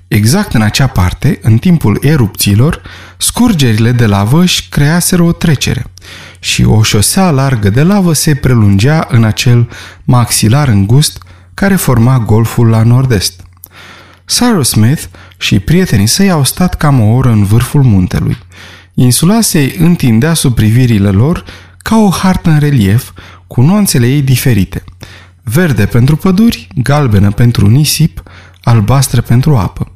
Exact 0.08 0.54
în 0.54 0.62
acea 0.62 0.86
parte, 0.86 1.38
în 1.42 1.58
timpul 1.58 1.98
erupțiilor, 2.00 2.82
scurgerile 3.16 3.92
de 3.92 4.06
lavă 4.06 4.42
își 4.42 4.68
creaseră 4.68 5.22
o 5.22 5.32
trecere 5.32 5.84
și 6.38 6.64
o 6.64 6.82
șosea 6.82 7.30
largă 7.30 7.70
de 7.70 7.82
lavă 7.82 8.12
se 8.12 8.34
prelungea 8.34 9.06
în 9.10 9.24
acel 9.24 9.68
maxilar 10.04 10.68
îngust 10.68 11.22
care 11.54 11.76
forma 11.76 12.18
golful 12.18 12.68
la 12.68 12.82
nord-est. 12.82 13.40
Cyrus 14.24 14.68
Smith 14.68 15.02
și 15.38 15.58
prietenii 15.58 16.06
săi 16.06 16.30
au 16.30 16.44
stat 16.44 16.74
cam 16.74 17.00
o 17.00 17.14
oră 17.14 17.30
în 17.30 17.44
vârful 17.44 17.82
muntelui. 17.82 18.36
Insula 18.94 19.40
se 19.40 19.76
întindea 19.78 20.34
sub 20.34 20.54
privirile 20.54 21.10
lor 21.10 21.44
ca 21.78 21.96
o 21.96 22.10
hartă 22.10 22.50
în 22.50 22.58
relief, 22.58 23.10
cu 23.46 23.60
nuanțele 23.60 24.06
ei 24.06 24.22
diferite. 24.22 24.84
Verde 25.42 25.86
pentru 25.86 26.16
păduri, 26.16 26.68
galbenă 26.74 27.30
pentru 27.30 27.66
nisip, 27.66 28.22
albastră 28.62 29.20
pentru 29.20 29.56
apă. 29.56 29.90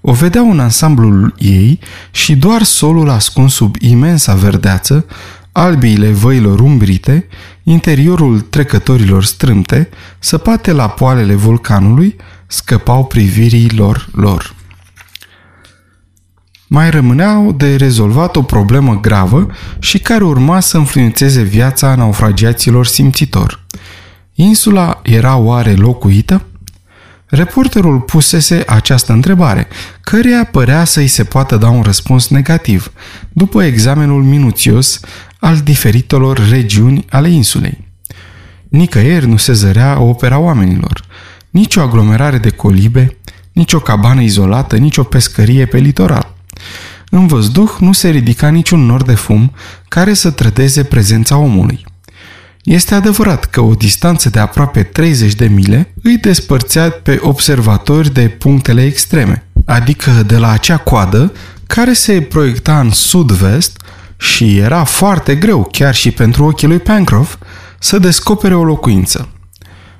O 0.00 0.12
vedeau 0.12 0.50
în 0.50 0.60
ansamblul 0.60 1.34
ei 1.38 1.78
și 2.10 2.36
doar 2.36 2.62
solul 2.62 3.10
ascuns 3.10 3.54
sub 3.54 3.76
imensa 3.78 4.34
verdeață, 4.34 5.06
albiile 5.52 6.10
văilor 6.10 6.60
umbrite, 6.60 7.26
interiorul 7.62 8.40
trecătorilor 8.40 9.24
strâmte, 9.24 9.88
săpate 10.18 10.72
la 10.72 10.88
poalele 10.88 11.34
vulcanului, 11.34 12.16
scăpau 12.46 13.06
privirilor 13.06 14.08
lor. 14.12 14.54
Mai 16.66 16.90
rămâneau 16.90 17.52
de 17.52 17.76
rezolvat 17.76 18.36
o 18.36 18.42
problemă 18.42 19.00
gravă 19.00 19.46
și 19.78 19.98
care 19.98 20.24
urma 20.24 20.60
să 20.60 20.76
înfluențeze 20.76 21.42
viața 21.42 21.94
naufragiaților 21.94 22.86
simțitor. 22.86 23.64
Insula 24.34 25.00
era 25.02 25.36
oare 25.36 25.74
locuită? 25.74 26.44
Reporterul 27.30 28.00
pusese 28.00 28.62
această 28.66 29.12
întrebare, 29.12 29.68
căreia 30.00 30.44
părea 30.44 30.84
să-i 30.84 31.06
se 31.06 31.24
poată 31.24 31.56
da 31.56 31.68
un 31.68 31.82
răspuns 31.82 32.28
negativ, 32.28 32.92
după 33.32 33.62
examenul 33.62 34.22
minuțios 34.22 35.00
al 35.38 35.56
diferitelor 35.56 36.48
regiuni 36.48 37.04
ale 37.10 37.28
insulei. 37.28 37.88
Nicăieri 38.68 39.26
nu 39.26 39.36
se 39.36 39.52
zărea 39.52 40.00
opera 40.00 40.38
oamenilor, 40.38 41.04
nici 41.50 41.76
o 41.76 41.80
aglomerare 41.80 42.38
de 42.38 42.50
colibe, 42.50 43.16
nici 43.52 43.72
o 43.72 43.80
cabană 43.80 44.20
izolată, 44.20 44.76
nici 44.76 44.96
o 44.96 45.02
pescărie 45.02 45.66
pe 45.66 45.78
litoral. 45.78 46.34
În 47.10 47.26
văzduh 47.26 47.70
nu 47.78 47.92
se 47.92 48.08
ridica 48.08 48.48
niciun 48.48 48.86
nor 48.86 49.02
de 49.02 49.14
fum 49.14 49.52
care 49.88 50.14
să 50.14 50.30
trădeze 50.30 50.84
prezența 50.84 51.36
omului. 51.36 51.84
Este 52.62 52.94
adevărat 52.94 53.44
că 53.44 53.60
o 53.60 53.74
distanță 53.74 54.30
de 54.30 54.38
aproape 54.38 54.82
30 54.82 55.34
de 55.34 55.46
mile 55.46 55.92
îi 56.02 56.16
despărțea 56.16 56.90
pe 56.90 57.18
observatori 57.22 58.12
de 58.12 58.28
punctele 58.28 58.84
extreme, 58.84 59.46
adică 59.64 60.10
de 60.10 60.36
la 60.36 60.50
acea 60.50 60.76
coadă 60.76 61.32
care 61.66 61.92
se 61.92 62.20
proiecta 62.20 62.80
în 62.80 62.90
sud-vest 62.90 63.82
și 64.16 64.58
era 64.58 64.84
foarte 64.84 65.36
greu, 65.36 65.68
chiar 65.72 65.94
și 65.94 66.10
pentru 66.10 66.44
ochii 66.44 66.68
lui 66.68 66.78
Pencroff, 66.78 67.36
să 67.78 67.98
descopere 67.98 68.54
o 68.54 68.64
locuință. 68.64 69.28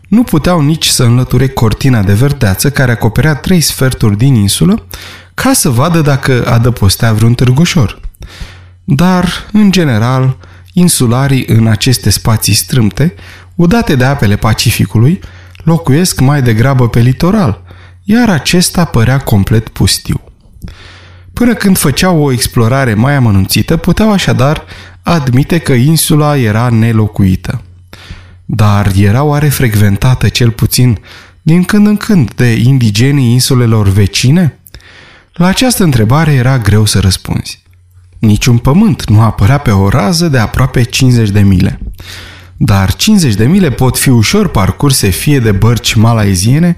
Nu 0.09 0.23
puteau 0.23 0.61
nici 0.61 0.87
să 0.87 1.03
înlăture 1.03 1.49
cortina 1.49 2.03
de 2.03 2.13
verdeață 2.13 2.71
care 2.71 2.93
acoperea 2.93 3.35
trei 3.35 3.61
sferturi 3.61 4.17
din 4.17 4.35
insulă 4.35 4.87
ca 5.35 5.53
să 5.53 5.69
vadă 5.69 6.01
dacă 6.01 6.47
adăpostea 6.47 7.13
vreun 7.13 7.35
târgușor. 7.35 8.01
Dar, 8.85 9.49
în 9.53 9.71
general, 9.71 10.37
insularii 10.73 11.45
în 11.47 11.67
aceste 11.67 12.11
spații 12.11 12.55
strâmte, 12.55 13.15
udate 13.55 13.95
de 13.97 14.05
apele 14.05 14.37
Pacificului, 14.37 15.21
locuiesc 15.65 16.21
mai 16.21 16.43
degrabă 16.43 16.89
pe 16.89 17.01
litoral, 17.01 17.63
iar 18.05 18.31
acesta 18.31 18.85
părea 18.85 19.19
complet 19.19 19.69
pustiu. 19.69 20.21
Până 21.33 21.55
când 21.55 21.79
făceau 21.79 22.23
o 22.23 22.33
explorare 22.33 22.95
mai 22.95 23.15
amănunțită, 23.15 23.77
puteau 23.77 24.13
așadar 24.13 24.65
admite 25.03 25.59
că 25.59 25.73
insula 25.73 26.37
era 26.37 26.69
nelocuită. 26.69 27.63
Dar 28.45 28.93
era 28.97 29.23
oare 29.23 29.49
frecventată 29.49 30.29
cel 30.29 30.51
puțin 30.51 30.99
din 31.43 31.65
când 31.65 31.87
în 31.87 31.97
când 31.97 32.33
de 32.35 32.53
indigenii 32.53 33.33
insulelor 33.33 33.89
vecine? 33.89 34.59
La 35.33 35.47
această 35.47 35.83
întrebare 35.83 36.33
era 36.33 36.59
greu 36.59 36.85
să 36.85 37.01
răspunzi. 37.01 37.63
Niciun 38.21 38.59
pământ 38.59 39.09
nu 39.09 39.21
apărea 39.21 39.59
pe 39.59 39.71
o 39.71 39.89
rază 39.89 40.29
de 40.29 40.39
aproape 40.39 40.83
50 40.83 41.31
de 41.31 41.41
mile. 41.41 41.81
Dar 42.57 42.95
50 42.95 43.35
de 43.35 43.47
mile 43.47 43.71
pot 43.71 43.99
fi 43.99 44.09
ușor 44.09 44.49
parcurse 44.49 45.09
fie 45.09 45.39
de 45.39 45.53
bărci 45.53 45.95
malaiziene, 45.95 46.75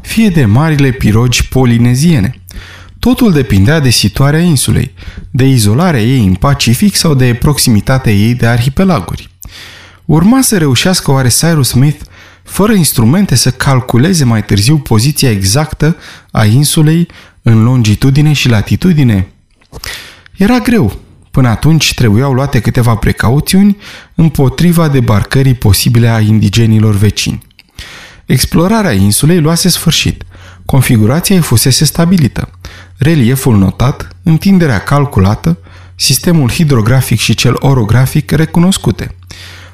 fie 0.00 0.28
de 0.28 0.44
marile 0.44 0.90
pirogi 0.90 1.48
polineziene. 1.48 2.40
Totul 2.98 3.32
depindea 3.32 3.80
de 3.80 3.90
situarea 3.90 4.40
insulei, 4.40 4.94
de 5.30 5.44
izolarea 5.44 6.00
ei 6.00 6.26
în 6.26 6.34
Pacific 6.34 6.94
sau 6.94 7.14
de 7.14 7.34
proximitatea 7.34 8.12
ei 8.12 8.34
de 8.34 8.46
arhipelaguri. 8.46 9.30
Urma 10.04 10.40
să 10.40 10.58
reușească 10.58 11.10
oare 11.10 11.28
Cyrus 11.28 11.68
Smith, 11.68 12.00
fără 12.42 12.72
instrumente, 12.72 13.34
să 13.34 13.50
calculeze 13.50 14.24
mai 14.24 14.44
târziu 14.44 14.78
poziția 14.78 15.30
exactă 15.30 15.96
a 16.30 16.44
insulei 16.44 17.08
în 17.42 17.62
longitudine 17.62 18.32
și 18.32 18.48
latitudine? 18.48 19.28
Era 20.36 20.58
greu. 20.58 20.98
Până 21.30 21.48
atunci 21.48 21.94
trebuiau 21.94 22.32
luate 22.32 22.60
câteva 22.60 22.94
precauțiuni 22.94 23.76
împotriva 24.14 24.88
debarcării 24.88 25.54
posibile 25.54 26.08
a 26.08 26.20
indigenilor 26.20 26.94
vecini. 26.94 27.42
Explorarea 28.26 28.92
insulei 28.92 29.40
luase 29.40 29.68
sfârșit. 29.68 30.22
Configurația 30.64 31.36
ei 31.36 31.42
fusese 31.42 31.84
stabilită. 31.84 32.50
Relieful 32.96 33.56
notat, 33.56 34.08
întinderea 34.22 34.78
calculată, 34.78 35.58
sistemul 35.94 36.50
hidrografic 36.50 37.18
și 37.18 37.34
cel 37.34 37.56
orografic 37.58 38.30
recunoscute. 38.30 39.14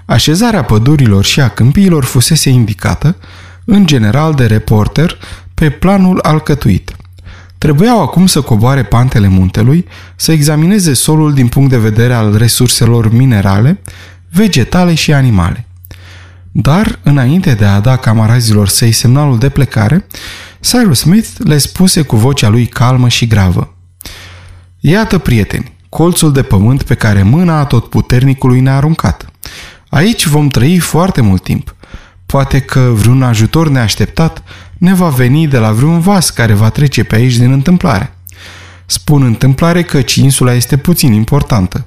Așezarea 0.05 0.65
pădurilor 0.65 1.25
și 1.25 1.41
a 1.41 1.49
câmpiilor 1.49 2.05
fusese 2.05 2.51
indicată, 2.51 3.17
în 3.65 3.87
general 3.87 4.35
de 4.35 4.47
reporter, 4.47 5.19
pe 5.55 5.71
planul 5.71 6.19
alcătuit. 6.23 6.92
Trebuiau 7.63 8.01
acum 8.01 8.27
să 8.27 8.41
coboare 8.41 8.83
pantele 8.83 9.29
muntelui, 9.29 9.87
să 10.17 10.33
examineze 10.33 10.93
solul 10.93 11.35
din 11.35 11.49
punct 11.49 11.71
de 11.71 11.79
vedere 11.79 12.15
al 12.15 12.37
resurselor 12.37 13.13
minerale, 13.13 13.81
vegetale 14.31 14.95
și 14.95 15.13
animale. 15.13 15.67
Dar, 16.53 16.99
înainte 17.03 17.55
de 17.55 17.65
a 17.65 17.81
da 17.81 17.97
camarazilor 17.97 18.69
săi 18.69 18.93
semnalul 18.93 19.39
de 19.39 19.49
plecare, 19.49 20.07
Cyrus 20.61 20.99
Smith 20.99 21.29
le 21.39 21.59
spuse 21.59 22.03
cu 22.03 22.17
vocea 22.17 22.49
lui 22.49 22.67
calmă 22.67 23.09
și 23.09 23.27
gravă. 23.27 23.75
Iată, 24.81 25.19
prieteni, 25.19 25.77
colțul 25.89 26.33
de 26.33 26.43
pământ 26.43 26.83
pe 26.83 26.95
care 26.95 27.23
mâna 27.23 27.59
a 27.59 27.65
tot 27.65 27.89
puternicului 27.89 28.61
ne-a 28.61 28.77
aruncat. 28.77 29.27
Aici 29.89 30.27
vom 30.27 30.49
trăi 30.49 30.79
foarte 30.79 31.21
mult 31.21 31.43
timp. 31.43 31.75
Poate 32.33 32.61
că 32.61 32.81
vreun 32.95 33.23
ajutor 33.23 33.69
neașteptat 33.69 34.43
ne 34.79 34.95
va 34.95 35.09
veni 35.09 35.49
de 35.49 35.59
la 35.59 35.73
vreun 35.73 36.01
vas 36.01 36.31
care 36.31 36.53
va 36.53 36.71
trece 36.71 37.05
pe 37.05 37.15
aici 37.15 37.37
din 37.37 37.53
întâmplare. 37.53 38.17
Spun 38.87 39.23
întâmplare 39.23 39.83
căci 39.83 40.15
insula 40.15 40.55
este 40.55 40.77
puțin 40.77 41.13
importantă. 41.13 41.87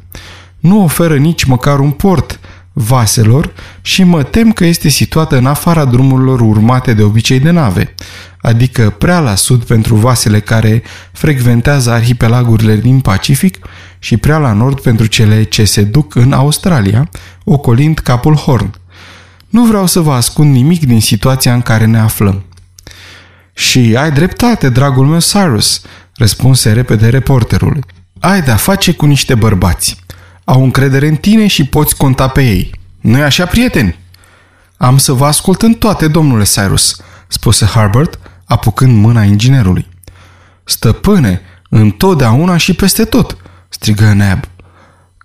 Nu 0.59 0.83
oferă 0.83 1.17
nici 1.17 1.43
măcar 1.43 1.79
un 1.79 1.91
port 1.91 2.39
vaselor 2.73 3.53
și 3.81 4.03
mă 4.03 4.23
tem 4.23 4.51
că 4.51 4.65
este 4.65 4.89
situată 4.89 5.37
în 5.37 5.45
afara 5.45 5.85
drumurilor 5.85 6.39
urmate 6.41 6.93
de 6.93 7.03
obicei 7.03 7.39
de 7.39 7.51
nave, 7.51 7.93
adică 8.41 8.89
prea 8.89 9.19
la 9.19 9.35
sud 9.35 9.63
pentru 9.63 9.95
vasele 9.95 10.39
care 10.39 10.83
frecventează 11.11 11.91
arhipelagurile 11.91 12.75
din 12.75 12.99
Pacific 12.99 13.57
și 13.99 14.17
prea 14.17 14.37
la 14.37 14.53
nord 14.53 14.79
pentru 14.79 15.05
cele 15.05 15.43
ce 15.43 15.63
se 15.63 15.81
duc 15.81 16.15
în 16.15 16.31
Australia, 16.31 17.09
ocolind 17.43 17.99
capul 17.99 18.35
Horn. 18.35 18.73
Nu 19.55 19.65
vreau 19.65 19.85
să 19.85 19.99
vă 19.99 20.13
ascund 20.13 20.53
nimic 20.53 20.85
din 20.85 21.01
situația 21.01 21.53
în 21.53 21.61
care 21.61 21.85
ne 21.85 21.99
aflăm. 21.99 22.43
Și 23.53 23.95
ai 23.97 24.11
dreptate, 24.11 24.69
dragul 24.69 25.05
meu 25.05 25.19
Cyrus, 25.19 25.81
răspunse 26.15 26.71
repede 26.71 27.09
reporterul. 27.09 27.85
Ai 28.19 28.41
de-a 28.41 28.55
face 28.55 28.93
cu 28.93 29.05
niște 29.05 29.35
bărbați. 29.35 29.99
Au 30.43 30.63
încredere 30.63 31.07
în 31.07 31.15
tine 31.15 31.47
și 31.47 31.65
poți 31.65 31.95
conta 31.97 32.27
pe 32.27 32.41
ei. 32.41 32.79
Nu-i 33.01 33.23
așa, 33.23 33.45
prieteni? 33.45 33.99
Am 34.77 34.97
să 34.97 35.13
vă 35.13 35.25
ascult 35.25 35.61
în 35.61 35.73
toate, 35.73 36.07
domnule 36.07 36.43
Cyrus, 36.43 37.01
spuse 37.27 37.65
Harbert, 37.65 38.19
apucând 38.45 38.97
mâna 38.97 39.23
inginerului. 39.23 39.87
Stăpâne, 40.63 41.41
întotdeauna 41.69 42.57
și 42.57 42.73
peste 42.73 43.05
tot, 43.05 43.37
strigă 43.69 44.13
Neb. 44.13 44.39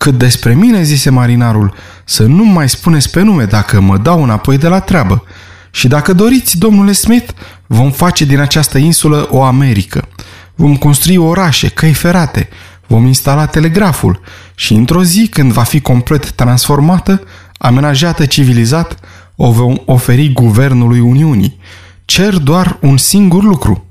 Cât 0.02 0.18
despre 0.18 0.54
mine, 0.54 0.82
zise 0.82 1.10
marinarul, 1.10 1.74
să 2.04 2.22
nu 2.22 2.44
mai 2.44 2.68
spuneți 2.68 3.10
pe 3.10 3.22
nume 3.22 3.44
dacă 3.44 3.80
mă 3.80 3.98
dau 3.98 4.22
înapoi 4.22 4.58
de 4.58 4.68
la 4.68 4.80
treabă. 4.80 5.24
Și 5.70 5.88
dacă 5.88 6.12
doriți, 6.12 6.58
domnule 6.58 6.92
Smith, 6.92 7.32
vom 7.66 7.90
face 7.90 8.24
din 8.24 8.38
această 8.38 8.78
insulă 8.78 9.28
o 9.30 9.42
Americă. 9.42 10.08
Vom 10.54 10.76
construi 10.76 11.16
orașe, 11.16 11.68
căi 11.68 11.92
ferate, 11.92 12.48
vom 12.86 13.06
instala 13.06 13.46
telegraful 13.46 14.20
și 14.54 14.74
într-o 14.74 15.02
zi, 15.02 15.28
când 15.28 15.52
va 15.52 15.62
fi 15.62 15.80
complet 15.80 16.30
transformată, 16.30 17.24
amenajată 17.58 18.26
civilizat, 18.26 18.98
o 19.36 19.50
vom 19.50 19.76
oferi 19.84 20.32
guvernului 20.32 21.00
Uniunii. 21.00 21.58
Cer 22.04 22.36
doar 22.36 22.78
un 22.80 22.96
singur 22.96 23.42
lucru. 23.42 23.84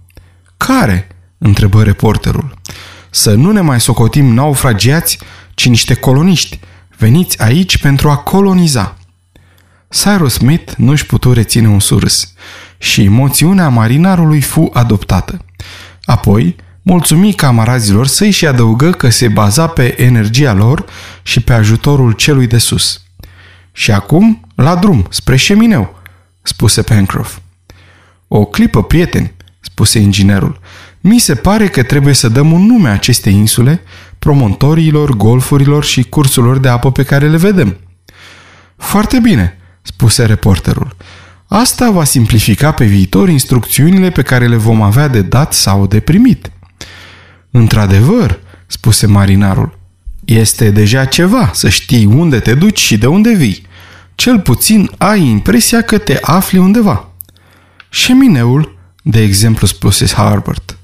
Care? 0.58 1.08
întrebă 1.38 1.84
reporterul. 1.84 2.54
Să 3.10 3.34
nu 3.34 3.52
ne 3.52 3.62
mai 3.62 3.82
socotim 3.82 4.34
naufragiați, 4.34 5.20
ci 5.60 5.68
niște 5.68 5.94
coloniști. 5.94 6.60
Veniți 6.98 7.42
aici 7.42 7.78
pentru 7.78 8.10
a 8.10 8.16
coloniza. 8.16 8.98
Cyrus 9.90 10.34
Smith 10.34 10.74
nu-și 10.78 11.06
putu 11.06 11.34
reține 11.34 11.68
un 11.68 11.80
surâs 11.80 12.34
și 12.78 13.04
emoțiunea 13.04 13.70
marinarului 13.70 14.42
fu 14.42 14.70
adoptată. 14.74 15.46
Apoi, 16.04 16.56
mulțumi 16.82 17.34
camarazilor 17.34 18.08
săi 18.08 18.32
și 18.32 18.48
adăugă 18.48 18.92
că 18.92 19.10
se 19.10 19.28
baza 19.28 19.68
pe 19.68 20.02
energia 20.02 20.54
lor 20.54 20.86
și 21.22 21.40
pe 21.40 21.54
ajutorul 21.54 22.12
celui 22.12 22.48
de 22.48 22.58
sus. 22.58 23.02
Și 23.72 23.92
acum, 23.92 24.48
la 24.56 24.76
drum, 24.76 25.06
spre 25.10 25.36
șemineu, 25.36 26.00
spuse 26.42 26.82
Pencroff. 26.82 27.38
O 28.28 28.46
clipă, 28.46 28.84
prieteni, 28.84 29.34
spuse 29.60 30.00
inginerul. 30.00 30.60
Mi 31.02 31.20
se 31.20 31.36
pare 31.36 31.68
că 31.68 31.84
trebuie 31.84 32.14
să 32.14 32.30
dăm 32.30 32.52
un 32.52 32.66
nume 32.66 32.90
acestei 32.90 33.34
insule, 33.34 33.82
promontoriilor, 34.20 35.16
golfurilor 35.16 35.84
și 35.84 36.04
cursurilor 36.04 36.58
de 36.58 36.68
apă 36.68 36.92
pe 36.92 37.04
care 37.04 37.30
le 37.30 37.38
vedem. 37.38 37.78
Foarte 38.78 39.20
bine, 39.20 39.58
spuse 39.82 40.26
reporterul. 40.26 40.96
Asta 41.48 41.92
va 41.92 42.04
simplifica 42.04 42.72
pe 42.72 42.86
viitor 42.86 43.30
instrucțiunile 43.30 44.10
pe 44.10 44.22
care 44.22 44.48
le 44.48 44.56
vom 44.56 44.82
avea 44.82 45.08
de 45.08 45.22
dat 45.22 45.54
sau 45.54 45.88
de 45.88 46.00
primit. 46.00 46.52
Într-adevăr, 47.52 48.40
spuse 48.68 49.08
marinarul, 49.08 49.78
este 50.26 50.70
deja 50.70 51.06
ceva 51.06 51.52
să 51.54 51.70
știi 51.70 52.06
unde 52.06 52.40
te 52.40 52.54
duci 52.54 52.80
și 52.80 52.98
de 52.98 53.08
unde 53.08 53.34
vii. 53.34 53.68
Cel 54.16 54.40
puțin 54.40 54.92
ai 54.98 55.22
impresia 55.28 55.82
că 55.82 55.98
te 55.98 56.18
afli 56.22 56.58
undeva. 56.58 57.10
Șemineul, 57.90 58.78
de 59.10 59.22
exemplu, 59.22 59.68
spuse 59.68 60.08
Harbert. 60.08 60.78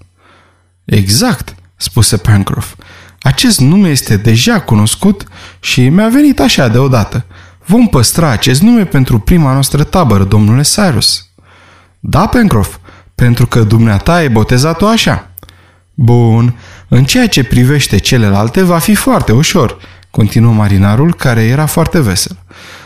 Exact, 0.86 1.56
spuse 1.76 2.18
Pencroff. 2.18 2.76
Acest 3.22 3.60
nume 3.60 3.90
este 3.90 4.18
deja 4.18 4.62
cunoscut 4.62 5.24
și 5.60 5.90
mi-a 5.90 6.08
venit 6.08 6.40
așa 6.40 6.68
deodată. 6.68 7.26
Vom 7.66 7.88
păstra 7.88 8.30
acest 8.30 8.62
nume 8.62 8.86
pentru 8.86 9.20
prima 9.20 9.54
noastră 9.54 9.84
tabără, 9.84 10.24
domnule 10.24 10.62
Cyrus. 10.62 11.30
Da, 12.00 12.28
Pencroff, 12.28 12.78
pentru 13.16 13.46
că 13.46 13.64
dumneata 13.64 14.14
ai 14.14 14.30
botezat-o 14.30 14.88
așa. 14.88 15.32
Bun, 15.94 16.56
în 16.88 17.04
ceea 17.04 17.28
ce 17.28 17.44
privește 17.44 17.98
celelalte 17.98 18.64
va 18.64 18.78
fi 18.78 18.96
foarte 18.96 19.32
ușor, 19.32 19.78
continuă 20.12 20.54
marinarul, 20.54 21.14
care 21.14 21.44
era 21.44 21.66
foarte 21.66 22.02
vesel. 22.02 22.38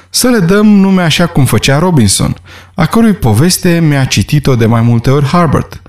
Să 0.10 0.28
le 0.28 0.40
dăm 0.40 0.68
nume 0.68 1.02
așa 1.02 1.28
cum 1.28 1.46
făcea 1.46 1.80
Robinson, 1.80 2.36
a 2.76 2.86
cărui 2.86 3.14
poveste 3.14 3.80
mi-a 3.80 4.06
citit-o 4.06 4.56
de 4.56 4.66
mai 4.66 4.82
multe 4.82 5.10
ori 5.10 5.26
Harbert. 5.26 5.82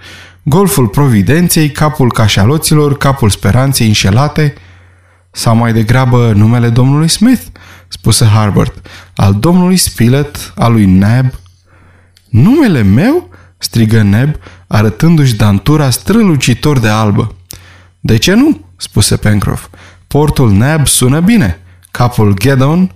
Golful 0.42 0.86
Providenței, 0.86 1.70
capul 1.70 2.12
cașaloților, 2.12 2.96
capul 2.96 3.30
speranței 3.30 3.86
înșelate, 3.86 4.54
sau 5.30 5.56
mai 5.56 5.72
degrabă 5.72 6.32
numele 6.32 6.68
domnului 6.68 7.08
Smith, 7.08 7.42
spuse 7.88 8.24
Harbert, 8.24 8.86
al 9.14 9.34
domnului 9.34 9.76
Spilett, 9.76 10.52
al 10.56 10.72
lui 10.72 10.84
Neb. 10.84 11.26
Numele 12.28 12.82
meu? 12.82 13.28
strigă 13.58 14.02
Neb, 14.02 14.34
arătându-și 14.66 15.36
dantura 15.36 15.90
strălucitor 15.90 16.78
de 16.78 16.88
albă. 16.88 17.34
De 18.00 18.16
ce 18.16 18.34
nu? 18.34 18.60
spuse 18.76 19.16
Pencroff. 19.16 19.68
Portul 20.06 20.52
Neb 20.52 20.86
sună 20.86 21.20
bine. 21.20 21.60
Capul 21.90 22.34
Gedon? 22.38 22.92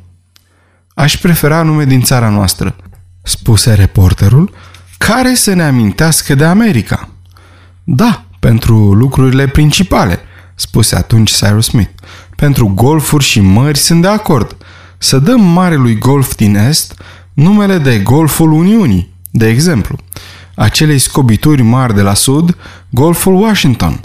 Aș 0.94 1.16
prefera 1.16 1.62
nume 1.62 1.85
din 1.85 2.02
țara 2.02 2.28
noastră, 2.28 2.76
spuse 3.22 3.74
reporterul, 3.74 4.54
care 4.98 5.35
să 5.35 5.52
ne 5.52 5.62
amintească 5.62 6.35
de 6.35 6.44
America. 6.44 7.09
Da, 7.85 8.24
pentru 8.38 8.92
lucrurile 8.92 9.46
principale, 9.48 10.18
spuse 10.54 10.96
atunci 10.96 11.30
Cyrus 11.30 11.66
Smith. 11.66 11.90
Pentru 12.37 12.66
golfuri 12.66 13.24
și 13.24 13.40
mări 13.40 13.78
sunt 13.78 14.02
de 14.02 14.09
acord. 14.09 14.57
Să 14.98 15.18
dăm 15.18 15.40
marelui 15.40 15.98
golf 15.98 16.35
din 16.35 16.57
est 16.57 16.94
numele 17.33 17.78
de 17.78 17.98
Golful 17.98 18.52
Uniunii, 18.52 19.14
de 19.30 19.48
exemplu. 19.48 19.98
Acelei 20.54 20.98
scobituri 20.98 21.62
mari 21.62 21.94
de 21.94 22.02
la 22.02 22.14
sud, 22.14 22.57
Golful 22.90 23.35
Washington. 23.35 24.00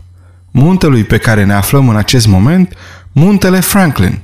Muntelui 0.52 1.04
pe 1.04 1.17
care 1.17 1.45
ne 1.45 1.54
aflăm 1.54 1.89
în 1.89 1.95
acest 1.95 2.28
moment, 2.28 2.73
Muntele 3.12 3.60
Franklin. 3.60 4.21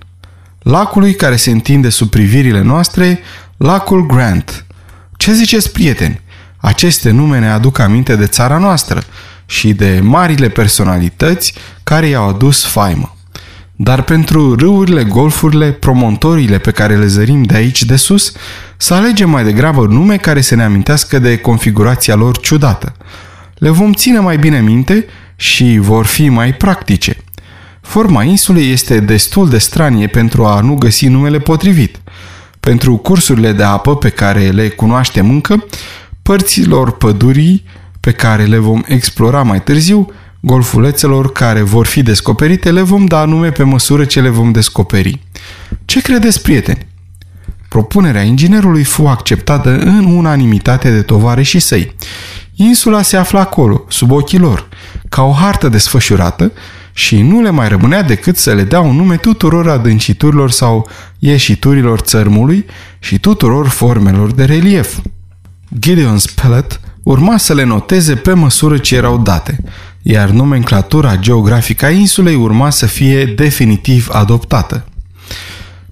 Lacului 0.65 1.15
care 1.15 1.36
se 1.36 1.51
întinde 1.51 1.89
sub 1.89 2.10
privirile 2.10 2.62
noastre, 2.62 3.19
Lacul 3.58 4.06
Grant. 4.06 4.65
Ce 5.17 5.34
ziceți, 5.34 5.71
prieteni? 5.71 6.21
Aceste 6.58 7.12
nume 7.12 7.39
ne 7.39 7.49
aduc 7.49 7.80
aminte 7.80 8.15
de 8.15 8.25
țara 8.25 8.58
noastră 8.58 9.04
și 9.45 9.73
de 9.73 9.99
marile 10.04 10.49
personalități 10.49 11.54
care 11.84 12.08
i-au 12.08 12.30
adus 12.30 12.65
faimă. 12.65 13.15
Dar 13.75 14.01
pentru 14.01 14.56
râurile, 14.56 15.04
golfurile, 15.04 15.71
promontoriile 15.71 16.58
pe 16.58 16.71
care 16.71 16.97
le 16.97 17.08
zărim 17.08 17.43
de 17.43 17.56
aici 17.56 17.84
de 17.84 17.95
sus, 17.95 18.34
să 18.78 18.93
alegem 18.93 19.30
mai 19.30 19.43
degrabă 19.43 19.86
nume 19.86 20.17
care 20.17 20.41
să 20.41 20.56
ne 20.56 20.63
amintească 20.63 21.19
de 21.19 21.38
configurația 21.38 22.15
lor 22.15 22.39
ciudată. 22.39 22.95
Le 23.56 23.69
vom 23.69 23.93
ține 23.93 24.19
mai 24.19 24.38
bine 24.38 24.62
minte 24.62 25.06
și 25.36 25.78
vor 25.82 26.06
fi 26.06 26.30
mai 26.30 26.54
practice. 26.54 27.17
Forma 27.86 28.24
insulei 28.24 28.71
este 28.71 29.00
destul 29.00 29.50
de 29.50 29.58
stranie 29.58 30.08
pentru 30.08 30.45
a 30.45 30.60
nu 30.60 30.74
găsi 30.74 31.08
numele 31.08 31.39
potrivit. 31.39 32.02
Pentru 32.60 32.95
cursurile 32.95 33.52
de 33.52 33.63
apă 33.63 33.95
pe 33.95 34.10
care 34.10 34.50
le 34.50 34.69
cunoaștem 34.69 35.30
încă, 35.30 35.65
părților 36.21 36.91
pădurii 36.91 37.63
pe 38.00 38.12
care 38.12 38.43
le 38.43 38.58
vom 38.58 38.82
explora 38.88 39.43
mai 39.43 39.62
târziu, 39.62 40.12
Golfulețelor 40.39 41.32
care 41.32 41.62
vor 41.62 41.86
fi 41.86 42.04
descoperite 42.04 42.71
le 42.71 42.82
vom 42.82 43.06
da 43.06 43.26
nume 43.26 43.52
pe 43.52 43.63
măsură 43.63 44.06
ce 44.06 44.21
le 44.21 44.30
vom 44.30 44.52
descoperi. 44.52 45.19
Ce 45.86 46.02
credeți, 46.02 46.41
prieteni? 46.41 46.86
Propunerea 47.69 48.21
inginerului 48.21 48.84
fu 48.84 49.08
acceptată 49.08 49.78
în 49.78 50.06
unanimitate 50.06 50.91
de 50.91 51.02
tovare 51.02 51.41
și 51.41 51.60
săi. 51.60 51.95
Insula 52.56 53.02
se 53.02 53.17
afla 53.17 53.39
acolo, 53.39 53.86
sub 53.88 54.12
ochii 54.12 54.39
lor, 54.39 54.69
ca 55.10 55.24
o 55.24 55.32
hartă 55.32 55.69
desfășurată 55.69 56.52
și 56.97 57.21
nu 57.21 57.41
le 57.41 57.49
mai 57.49 57.67
rămânea 57.67 58.01
decât 58.01 58.38
să 58.38 58.53
le 58.53 58.63
dea 58.63 58.79
un 58.79 58.95
nume 58.95 59.17
tuturor 59.17 59.69
adânciturilor 59.69 60.51
sau 60.51 60.89
ieșiturilor 61.19 61.99
țărmului 61.99 62.65
și 62.99 63.19
tuturor 63.19 63.67
formelor 63.67 64.31
de 64.31 64.45
relief. 64.45 64.99
Gideon 65.79 66.17
Spilett 66.17 66.79
urma 67.03 67.38
să 67.38 67.53
le 67.53 67.63
noteze 67.63 68.15
pe 68.15 68.34
măsură 68.34 68.77
ce 68.77 68.95
erau 68.95 69.17
date, 69.17 69.63
iar 70.01 70.29
nomenclatura 70.29 71.17
geografică 71.17 71.86
a 71.86 71.89
insulei 71.89 72.36
urma 72.36 72.69
să 72.69 72.86
fie 72.86 73.25
definitiv 73.25 74.10
adoptată. 74.12 74.86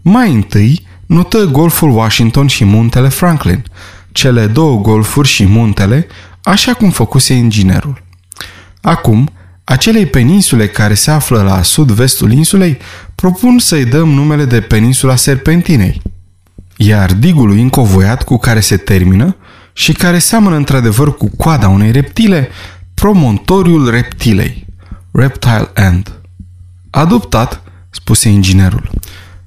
Mai 0.02 0.32
întâi, 0.32 0.86
notă 1.06 1.46
golful 1.46 1.90
Washington 1.90 2.48
și 2.48 2.66
muntele 2.66 3.10
Franklin, 3.10 3.64
cele 4.12 4.48
două 4.48 4.82
golfuri 4.82 5.28
și 5.28 5.46
muntele, 5.46 6.08
așa 6.44 6.74
cum 6.74 6.90
făcuse 6.90 7.34
inginerul. 7.34 8.04
Acum, 8.82 9.30
acelei 9.64 10.06
peninsule 10.06 10.68
care 10.68 10.94
se 10.94 11.12
află 11.12 11.42
la 11.42 11.62
sud-vestul 11.62 12.32
insulei, 12.32 12.78
propun 13.16 13.60
să-i 13.60 13.86
dăm 13.86 14.10
numele 14.10 14.46
de 14.46 14.62
peninsula 14.62 15.16
Serpentinei. 15.16 16.02
Iar 16.76 17.14
digului 17.14 17.62
încovoiat 17.62 18.24
cu 18.24 18.38
care 18.38 18.60
se 18.60 18.78
termină 18.78 19.36
și 19.74 19.92
care 19.92 20.20
seamănă 20.20 20.56
într-adevăr 20.56 21.18
cu 21.18 21.30
coada 21.38 21.68
unei 21.68 21.92
reptile, 21.92 22.50
promontoriul 22.94 23.90
reptilei, 23.90 24.66
Reptile 25.12 25.70
End. 25.74 26.12
Adoptat, 26.90 27.62
spuse 27.90 28.30
inginerul. 28.30 28.90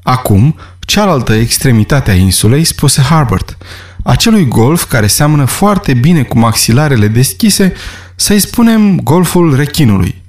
Acum, 0.03 0.57
cealaltă 0.81 1.33
extremitate 1.33 2.11
a 2.11 2.15
insulei, 2.15 2.65
spuse 2.65 3.01
Harbert, 3.01 3.57
acelui 4.03 4.49
golf 4.49 4.85
care 4.85 5.07
seamănă 5.07 5.45
foarte 5.45 5.95
bine 5.95 6.23
cu 6.23 6.39
maxilarele 6.39 7.09
deschise, 7.09 7.73
să-i 8.17 8.39
spunem 8.39 9.01
golful 9.01 9.57
rechinului, 9.57 10.23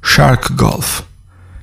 Shark 0.00 0.54
Golf. 0.54 1.02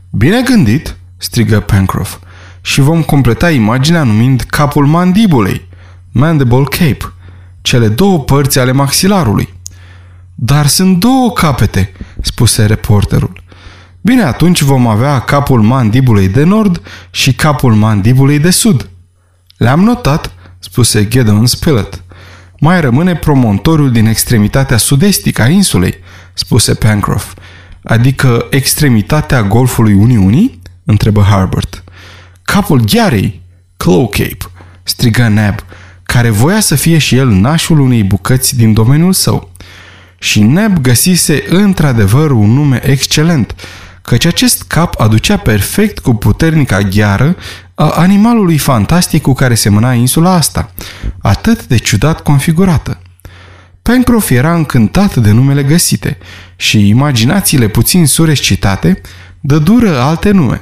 Bine 0.09 0.41
gândit, 0.41 0.95
strigă 1.17 1.59
Pencroff, 1.59 2.17
și 2.61 2.81
vom 2.81 3.01
completa 3.01 3.51
imaginea 3.51 4.03
numind 4.03 4.41
capul 4.41 4.85
mandibulei, 4.85 5.69
Mandible 6.11 6.63
Cape, 6.63 7.13
cele 7.61 7.87
două 7.87 8.19
părți 8.19 8.59
ale 8.59 8.71
maxilarului. 8.71 9.53
Dar 10.35 10.67
sunt 10.67 10.99
două 10.99 11.31
capete, 11.31 11.91
spuse 12.21 12.65
reporterul. 12.65 13.43
Bine, 14.01 14.23
atunci 14.23 14.61
vom 14.61 14.87
avea 14.87 15.19
capul 15.19 15.61
mandibulei 15.61 16.27
de 16.27 16.43
nord 16.43 16.81
și 17.11 17.33
capul 17.33 17.73
mandibulei 17.73 18.39
de 18.39 18.49
sud. 18.49 18.89
Le-am 19.57 19.79
notat, 19.79 20.31
spuse 20.59 21.07
Gideon 21.07 21.45
Spilett. 21.45 22.03
Mai 22.63 22.81
rămâne 22.81 23.15
promontoriul 23.15 23.91
din 23.91 24.05
extremitatea 24.05 24.77
sud-estică 24.77 25.41
a 25.41 25.47
insulei, 25.47 25.95
spuse 26.33 26.73
Pencroff. 26.73 27.33
Adică 27.83 28.47
extremitatea 28.49 29.43
golfului 29.43 29.93
Uniunii? 29.93 30.61
întrebă 30.85 31.21
Harbert. 31.21 31.83
Capul 32.41 32.81
ghearei, 32.81 33.41
Claw 33.77 34.07
Cape, 34.07 34.37
strigă 34.83 35.27
Neb, 35.27 35.55
care 36.03 36.29
voia 36.29 36.59
să 36.59 36.75
fie 36.75 36.97
și 36.97 37.15
el 37.15 37.27
nașul 37.27 37.79
unei 37.79 38.03
bucăți 38.03 38.55
din 38.55 38.73
domeniul 38.73 39.13
său. 39.13 39.51
Și 40.19 40.41
Neb 40.41 40.77
găsise 40.77 41.43
într-adevăr 41.49 42.31
un 42.31 42.49
nume 42.49 42.87
excelent, 42.89 43.55
căci 44.01 44.25
acest 44.25 44.63
cap 44.63 44.99
aducea 44.99 45.37
perfect 45.37 45.99
cu 45.99 46.13
puternica 46.13 46.79
gheară 46.79 47.35
a 47.81 47.89
animalului 47.89 48.57
fantastic 48.57 49.21
cu 49.21 49.33
care 49.33 49.55
semăna 49.55 49.93
insula 49.93 50.33
asta, 50.33 50.71
atât 51.21 51.67
de 51.67 51.77
ciudat 51.77 52.21
configurată. 52.21 53.01
Pencroff 53.81 54.29
era 54.29 54.55
încântat 54.55 55.15
de 55.15 55.31
numele 55.31 55.63
găsite 55.63 56.17
și 56.55 56.87
imaginațiile 56.87 57.67
puțin 57.67 58.05
surescitate 58.05 59.01
dă 59.39 59.57
dură 59.57 59.99
alte 59.99 60.31
nume. 60.31 60.61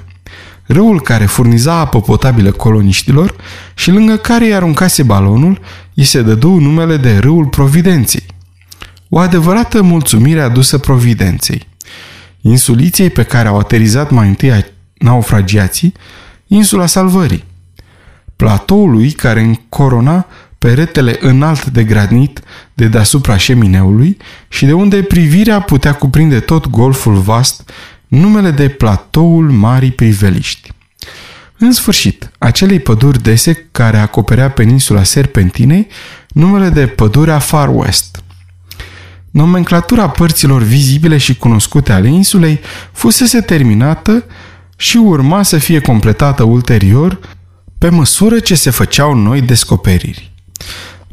Râul 0.66 1.02
care 1.02 1.26
furniza 1.26 1.74
apă 1.74 2.02
potabilă 2.02 2.52
coloniștilor 2.52 3.36
și 3.74 3.92
lângă 3.92 4.16
care 4.16 4.46
îi 4.46 4.54
aruncase 4.54 5.04
balonul, 5.04 5.62
îi 5.94 6.04
se 6.04 6.22
dădu 6.22 6.50
numele 6.50 6.98
de 6.98 7.18
Râul 7.18 7.46
Providenței. 7.46 8.26
O 9.10 9.20
adevărată 9.20 9.82
mulțumire 9.82 10.42
adusă 10.42 10.78
Providenței. 10.78 11.68
Insuliției 12.42 13.10
pe 13.10 13.24
care 13.24 13.48
au 13.48 13.58
aterizat 13.58 14.12
mai 14.12 14.28
întâi 14.28 14.66
naufragiații, 14.98 15.94
insula 16.50 16.86
Salvării. 16.86 17.44
Platoului 18.36 19.12
care 19.12 19.40
încorona 19.40 20.26
peretele 20.58 21.18
înalt 21.20 21.66
de 21.66 21.84
granit 21.84 22.42
de 22.74 22.88
deasupra 22.88 23.38
șemineului 23.38 24.18
și 24.48 24.66
de 24.66 24.74
unde 24.74 25.02
privirea 25.02 25.60
putea 25.60 25.94
cuprinde 25.94 26.40
tot 26.40 26.70
golful 26.70 27.16
vast, 27.16 27.72
numele 28.08 28.52
de 28.52 28.70
platoul 28.70 29.52
Marii 29.52 29.92
Priveliști. 29.92 30.72
În 31.58 31.72
sfârșit, 31.72 32.32
acelei 32.38 32.80
păduri 32.80 33.22
dese 33.22 33.68
care 33.72 33.98
acoperea 33.98 34.50
peninsula 34.50 35.04
Serpentinei, 35.04 35.88
numele 36.28 36.70
de 36.70 36.88
pădurea 36.88 37.40
Far 37.40 37.70
West. 37.74 38.24
Nomenclatura 39.32 40.10
părților 40.10 40.62
vizibile 40.62 41.18
și 41.18 41.38
cunoscute 41.38 41.92
ale 41.92 42.08
insulei 42.08 42.60
fusese 42.92 43.42
terminată 43.42 44.24
și 44.82 44.98
urma 44.98 45.44
să 45.44 45.58
fie 45.58 45.80
completată 45.80 46.44
ulterior 46.44 47.20
pe 47.78 47.90
măsură 47.90 48.40
ce 48.40 48.56
se 48.56 48.70
făceau 48.70 49.14
noi 49.14 49.42
descoperiri. 49.42 50.32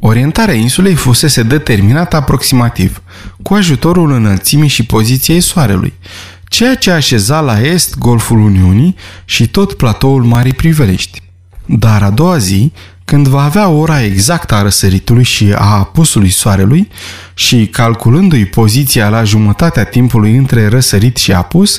Orientarea 0.00 0.54
insulei 0.54 0.94
fusese 0.94 1.42
determinată 1.42 2.16
aproximativ, 2.16 3.02
cu 3.42 3.54
ajutorul 3.54 4.12
înălțimii 4.12 4.68
și 4.68 4.86
poziției 4.86 5.40
soarelui, 5.40 5.92
ceea 6.48 6.74
ce 6.74 6.90
așeza 6.90 7.40
la 7.40 7.60
est 7.60 7.98
Golful 7.98 8.38
Uniunii 8.38 8.96
și 9.24 9.48
tot 9.48 9.72
platoul 9.72 10.22
Marii 10.24 10.52
Priveliști. 10.52 11.22
Dar 11.64 12.02
a 12.02 12.10
doua 12.10 12.38
zi, 12.38 12.72
când 13.06 13.28
va 13.28 13.42
avea 13.42 13.68
ora 13.68 14.02
exactă 14.02 14.54
a 14.54 14.62
răsăritului 14.62 15.22
și 15.22 15.52
a 15.54 15.76
apusului 15.76 16.30
soarelui 16.30 16.88
și 17.34 17.66
calculându-i 17.66 18.44
poziția 18.44 19.08
la 19.08 19.24
jumătatea 19.24 19.84
timpului 19.84 20.36
între 20.36 20.68
răsărit 20.68 21.16
și 21.16 21.32
apus, 21.32 21.78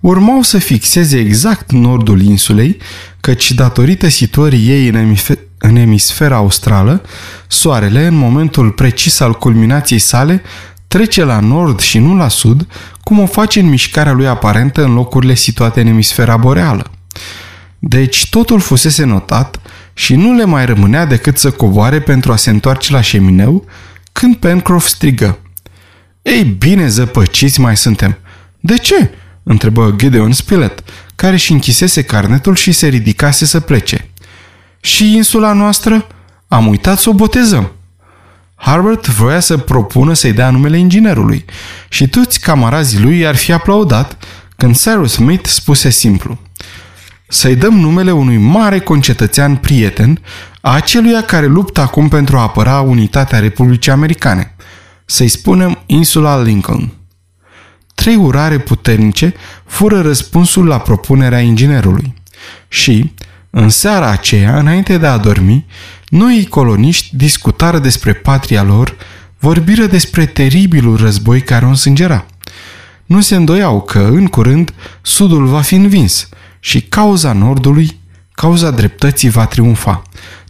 urmau 0.00 0.42
să 0.42 0.58
fixeze 0.58 1.18
exact 1.18 1.72
nordul 1.72 2.22
insulei, 2.22 2.76
căci 3.20 3.52
datorită 3.52 4.08
situării 4.08 4.68
ei 4.68 4.88
în, 4.88 4.94
emisfer- 4.94 5.38
în 5.58 5.76
emisfera 5.76 6.36
australă, 6.36 7.02
soarele, 7.46 8.06
în 8.06 8.14
momentul 8.14 8.70
precis 8.70 9.20
al 9.20 9.32
culminației 9.32 9.98
sale, 9.98 10.42
trece 10.88 11.24
la 11.24 11.40
nord 11.40 11.80
și 11.80 11.98
nu 11.98 12.16
la 12.16 12.28
sud, 12.28 12.66
cum 13.02 13.18
o 13.18 13.26
face 13.26 13.60
în 13.60 13.68
mișcarea 13.68 14.12
lui 14.12 14.26
aparentă 14.26 14.84
în 14.84 14.94
locurile 14.94 15.34
situate 15.34 15.80
în 15.80 15.86
emisfera 15.86 16.36
boreală. 16.36 16.90
Deci 17.78 18.28
totul 18.28 18.60
fusese 18.60 19.04
notat 19.04 19.60
și 19.98 20.14
nu 20.14 20.32
le 20.32 20.44
mai 20.44 20.66
rămânea 20.66 21.04
decât 21.04 21.38
să 21.38 21.50
coboare 21.50 22.00
pentru 22.00 22.32
a 22.32 22.36
se 22.36 22.50
întoarce 22.50 22.92
la 22.92 23.00
șemineu, 23.00 23.64
când 24.12 24.36
Pencroff 24.36 24.86
strigă. 24.86 25.38
Ei 26.22 26.44
bine, 26.44 26.88
zăpăciți 26.88 27.60
mai 27.60 27.76
suntem. 27.76 28.18
De 28.60 28.76
ce?" 28.76 29.10
întrebă 29.42 29.94
Gideon 29.96 30.32
Spilett, 30.32 30.82
care 31.14 31.32
își 31.32 31.52
închisese 31.52 32.02
carnetul 32.02 32.54
și 32.54 32.72
se 32.72 32.86
ridicase 32.86 33.44
să 33.44 33.60
plece. 33.60 34.10
Și 34.80 35.14
insula 35.14 35.52
noastră? 35.52 36.06
Am 36.48 36.66
uitat 36.66 36.98
să 36.98 37.08
o 37.08 37.12
botezăm. 37.12 37.72
Harbert 38.54 39.08
voia 39.08 39.40
să 39.40 39.56
propună 39.56 40.14
să-i 40.14 40.32
dea 40.32 40.50
numele 40.50 40.78
inginerului 40.78 41.44
și 41.88 42.08
toți 42.08 42.40
camarazii 42.40 43.00
lui 43.00 43.26
ar 43.26 43.36
fi 43.36 43.52
aplaudat 43.52 44.24
când 44.56 44.78
Cyrus 44.78 45.12
Smith 45.12 45.48
spuse 45.48 45.90
simplu 45.90 46.38
să-i 47.28 47.56
dăm 47.56 47.74
numele 47.74 48.10
unui 48.10 48.36
mare 48.36 48.78
concetățean 48.78 49.56
prieten 49.56 50.20
a 50.60 50.74
aceluia 50.74 51.22
care 51.22 51.46
luptă 51.46 51.80
acum 51.80 52.08
pentru 52.08 52.36
a 52.36 52.42
apăra 52.42 52.80
unitatea 52.80 53.38
Republicii 53.38 53.92
Americane. 53.92 54.54
Să-i 55.04 55.28
spunem 55.28 55.78
insula 55.86 56.42
Lincoln. 56.42 56.92
Trei 57.94 58.16
urare 58.16 58.58
puternice 58.58 59.34
fură 59.64 60.00
răspunsul 60.00 60.66
la 60.66 60.78
propunerea 60.78 61.40
inginerului. 61.40 62.14
Și, 62.68 63.12
în 63.50 63.68
seara 63.68 64.10
aceea, 64.10 64.58
înainte 64.58 64.98
de 64.98 65.06
a 65.06 65.16
dormi, 65.16 65.66
noi 66.08 66.46
coloniști 66.50 67.16
discutară 67.16 67.78
despre 67.78 68.12
patria 68.12 68.62
lor, 68.62 68.96
vorbiră 69.38 69.86
despre 69.86 70.26
teribilul 70.26 70.96
război 70.96 71.40
care 71.40 71.64
o 71.64 71.68
însângera. 71.68 72.26
Nu 73.06 73.20
se 73.20 73.34
îndoiau 73.34 73.82
că, 73.82 73.98
în 73.98 74.26
curând, 74.26 74.74
Sudul 75.02 75.46
va 75.46 75.60
fi 75.60 75.74
învins 75.74 76.28
și 76.66 76.80
cauza 76.80 77.32
Nordului, 77.32 78.00
cauza 78.32 78.70
dreptății 78.70 79.28
va 79.28 79.46
triumfa, 79.46 80.02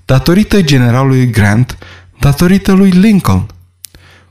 datorită 0.05 0.63
generalului 0.63 1.31
Grant, 1.31 1.79
datorită 2.21 2.73
lui 2.73 2.91
Lincoln. 2.91 3.47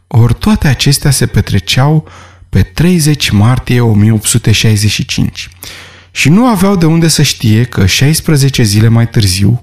Ori 0.08 0.34
toate 0.34 0.68
acestea 0.68 1.12
se 1.12 1.26
petreceau 1.26 2.08
pe 2.50 2.62
30 2.62 3.30
martie 3.30 3.82
1865 3.82 5.50
și 6.12 6.30
nu 6.30 6.48
aveau 6.48 6.76
de 6.76 6.86
unde 6.86 7.08
să 7.08 7.22
știe 7.22 7.64
că 7.64 7.86
16 7.86 8.64
zile 8.64 8.88
mai 8.88 9.10
târziu 9.10 9.62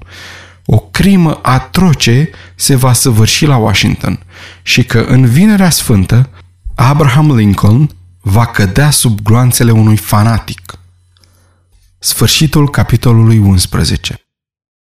o 0.66 0.78
crimă 0.78 1.38
atroce 1.42 2.30
se 2.54 2.74
va 2.74 2.92
săvârși 2.92 3.46
la 3.46 3.56
Washington 3.56 4.20
și 4.62 4.84
că 4.84 5.04
în 5.08 5.26
Vinerea 5.26 5.70
Sfântă 5.70 6.30
Abraham 6.74 7.36
Lincoln 7.36 7.90
va 8.20 8.46
cădea 8.46 8.90
sub 8.90 9.20
gloanțele 9.22 9.70
unui 9.70 9.96
fanatic. 9.96 10.76
Sfârșitul 12.04 12.70
capitolului 12.70 13.38
11 13.38 14.21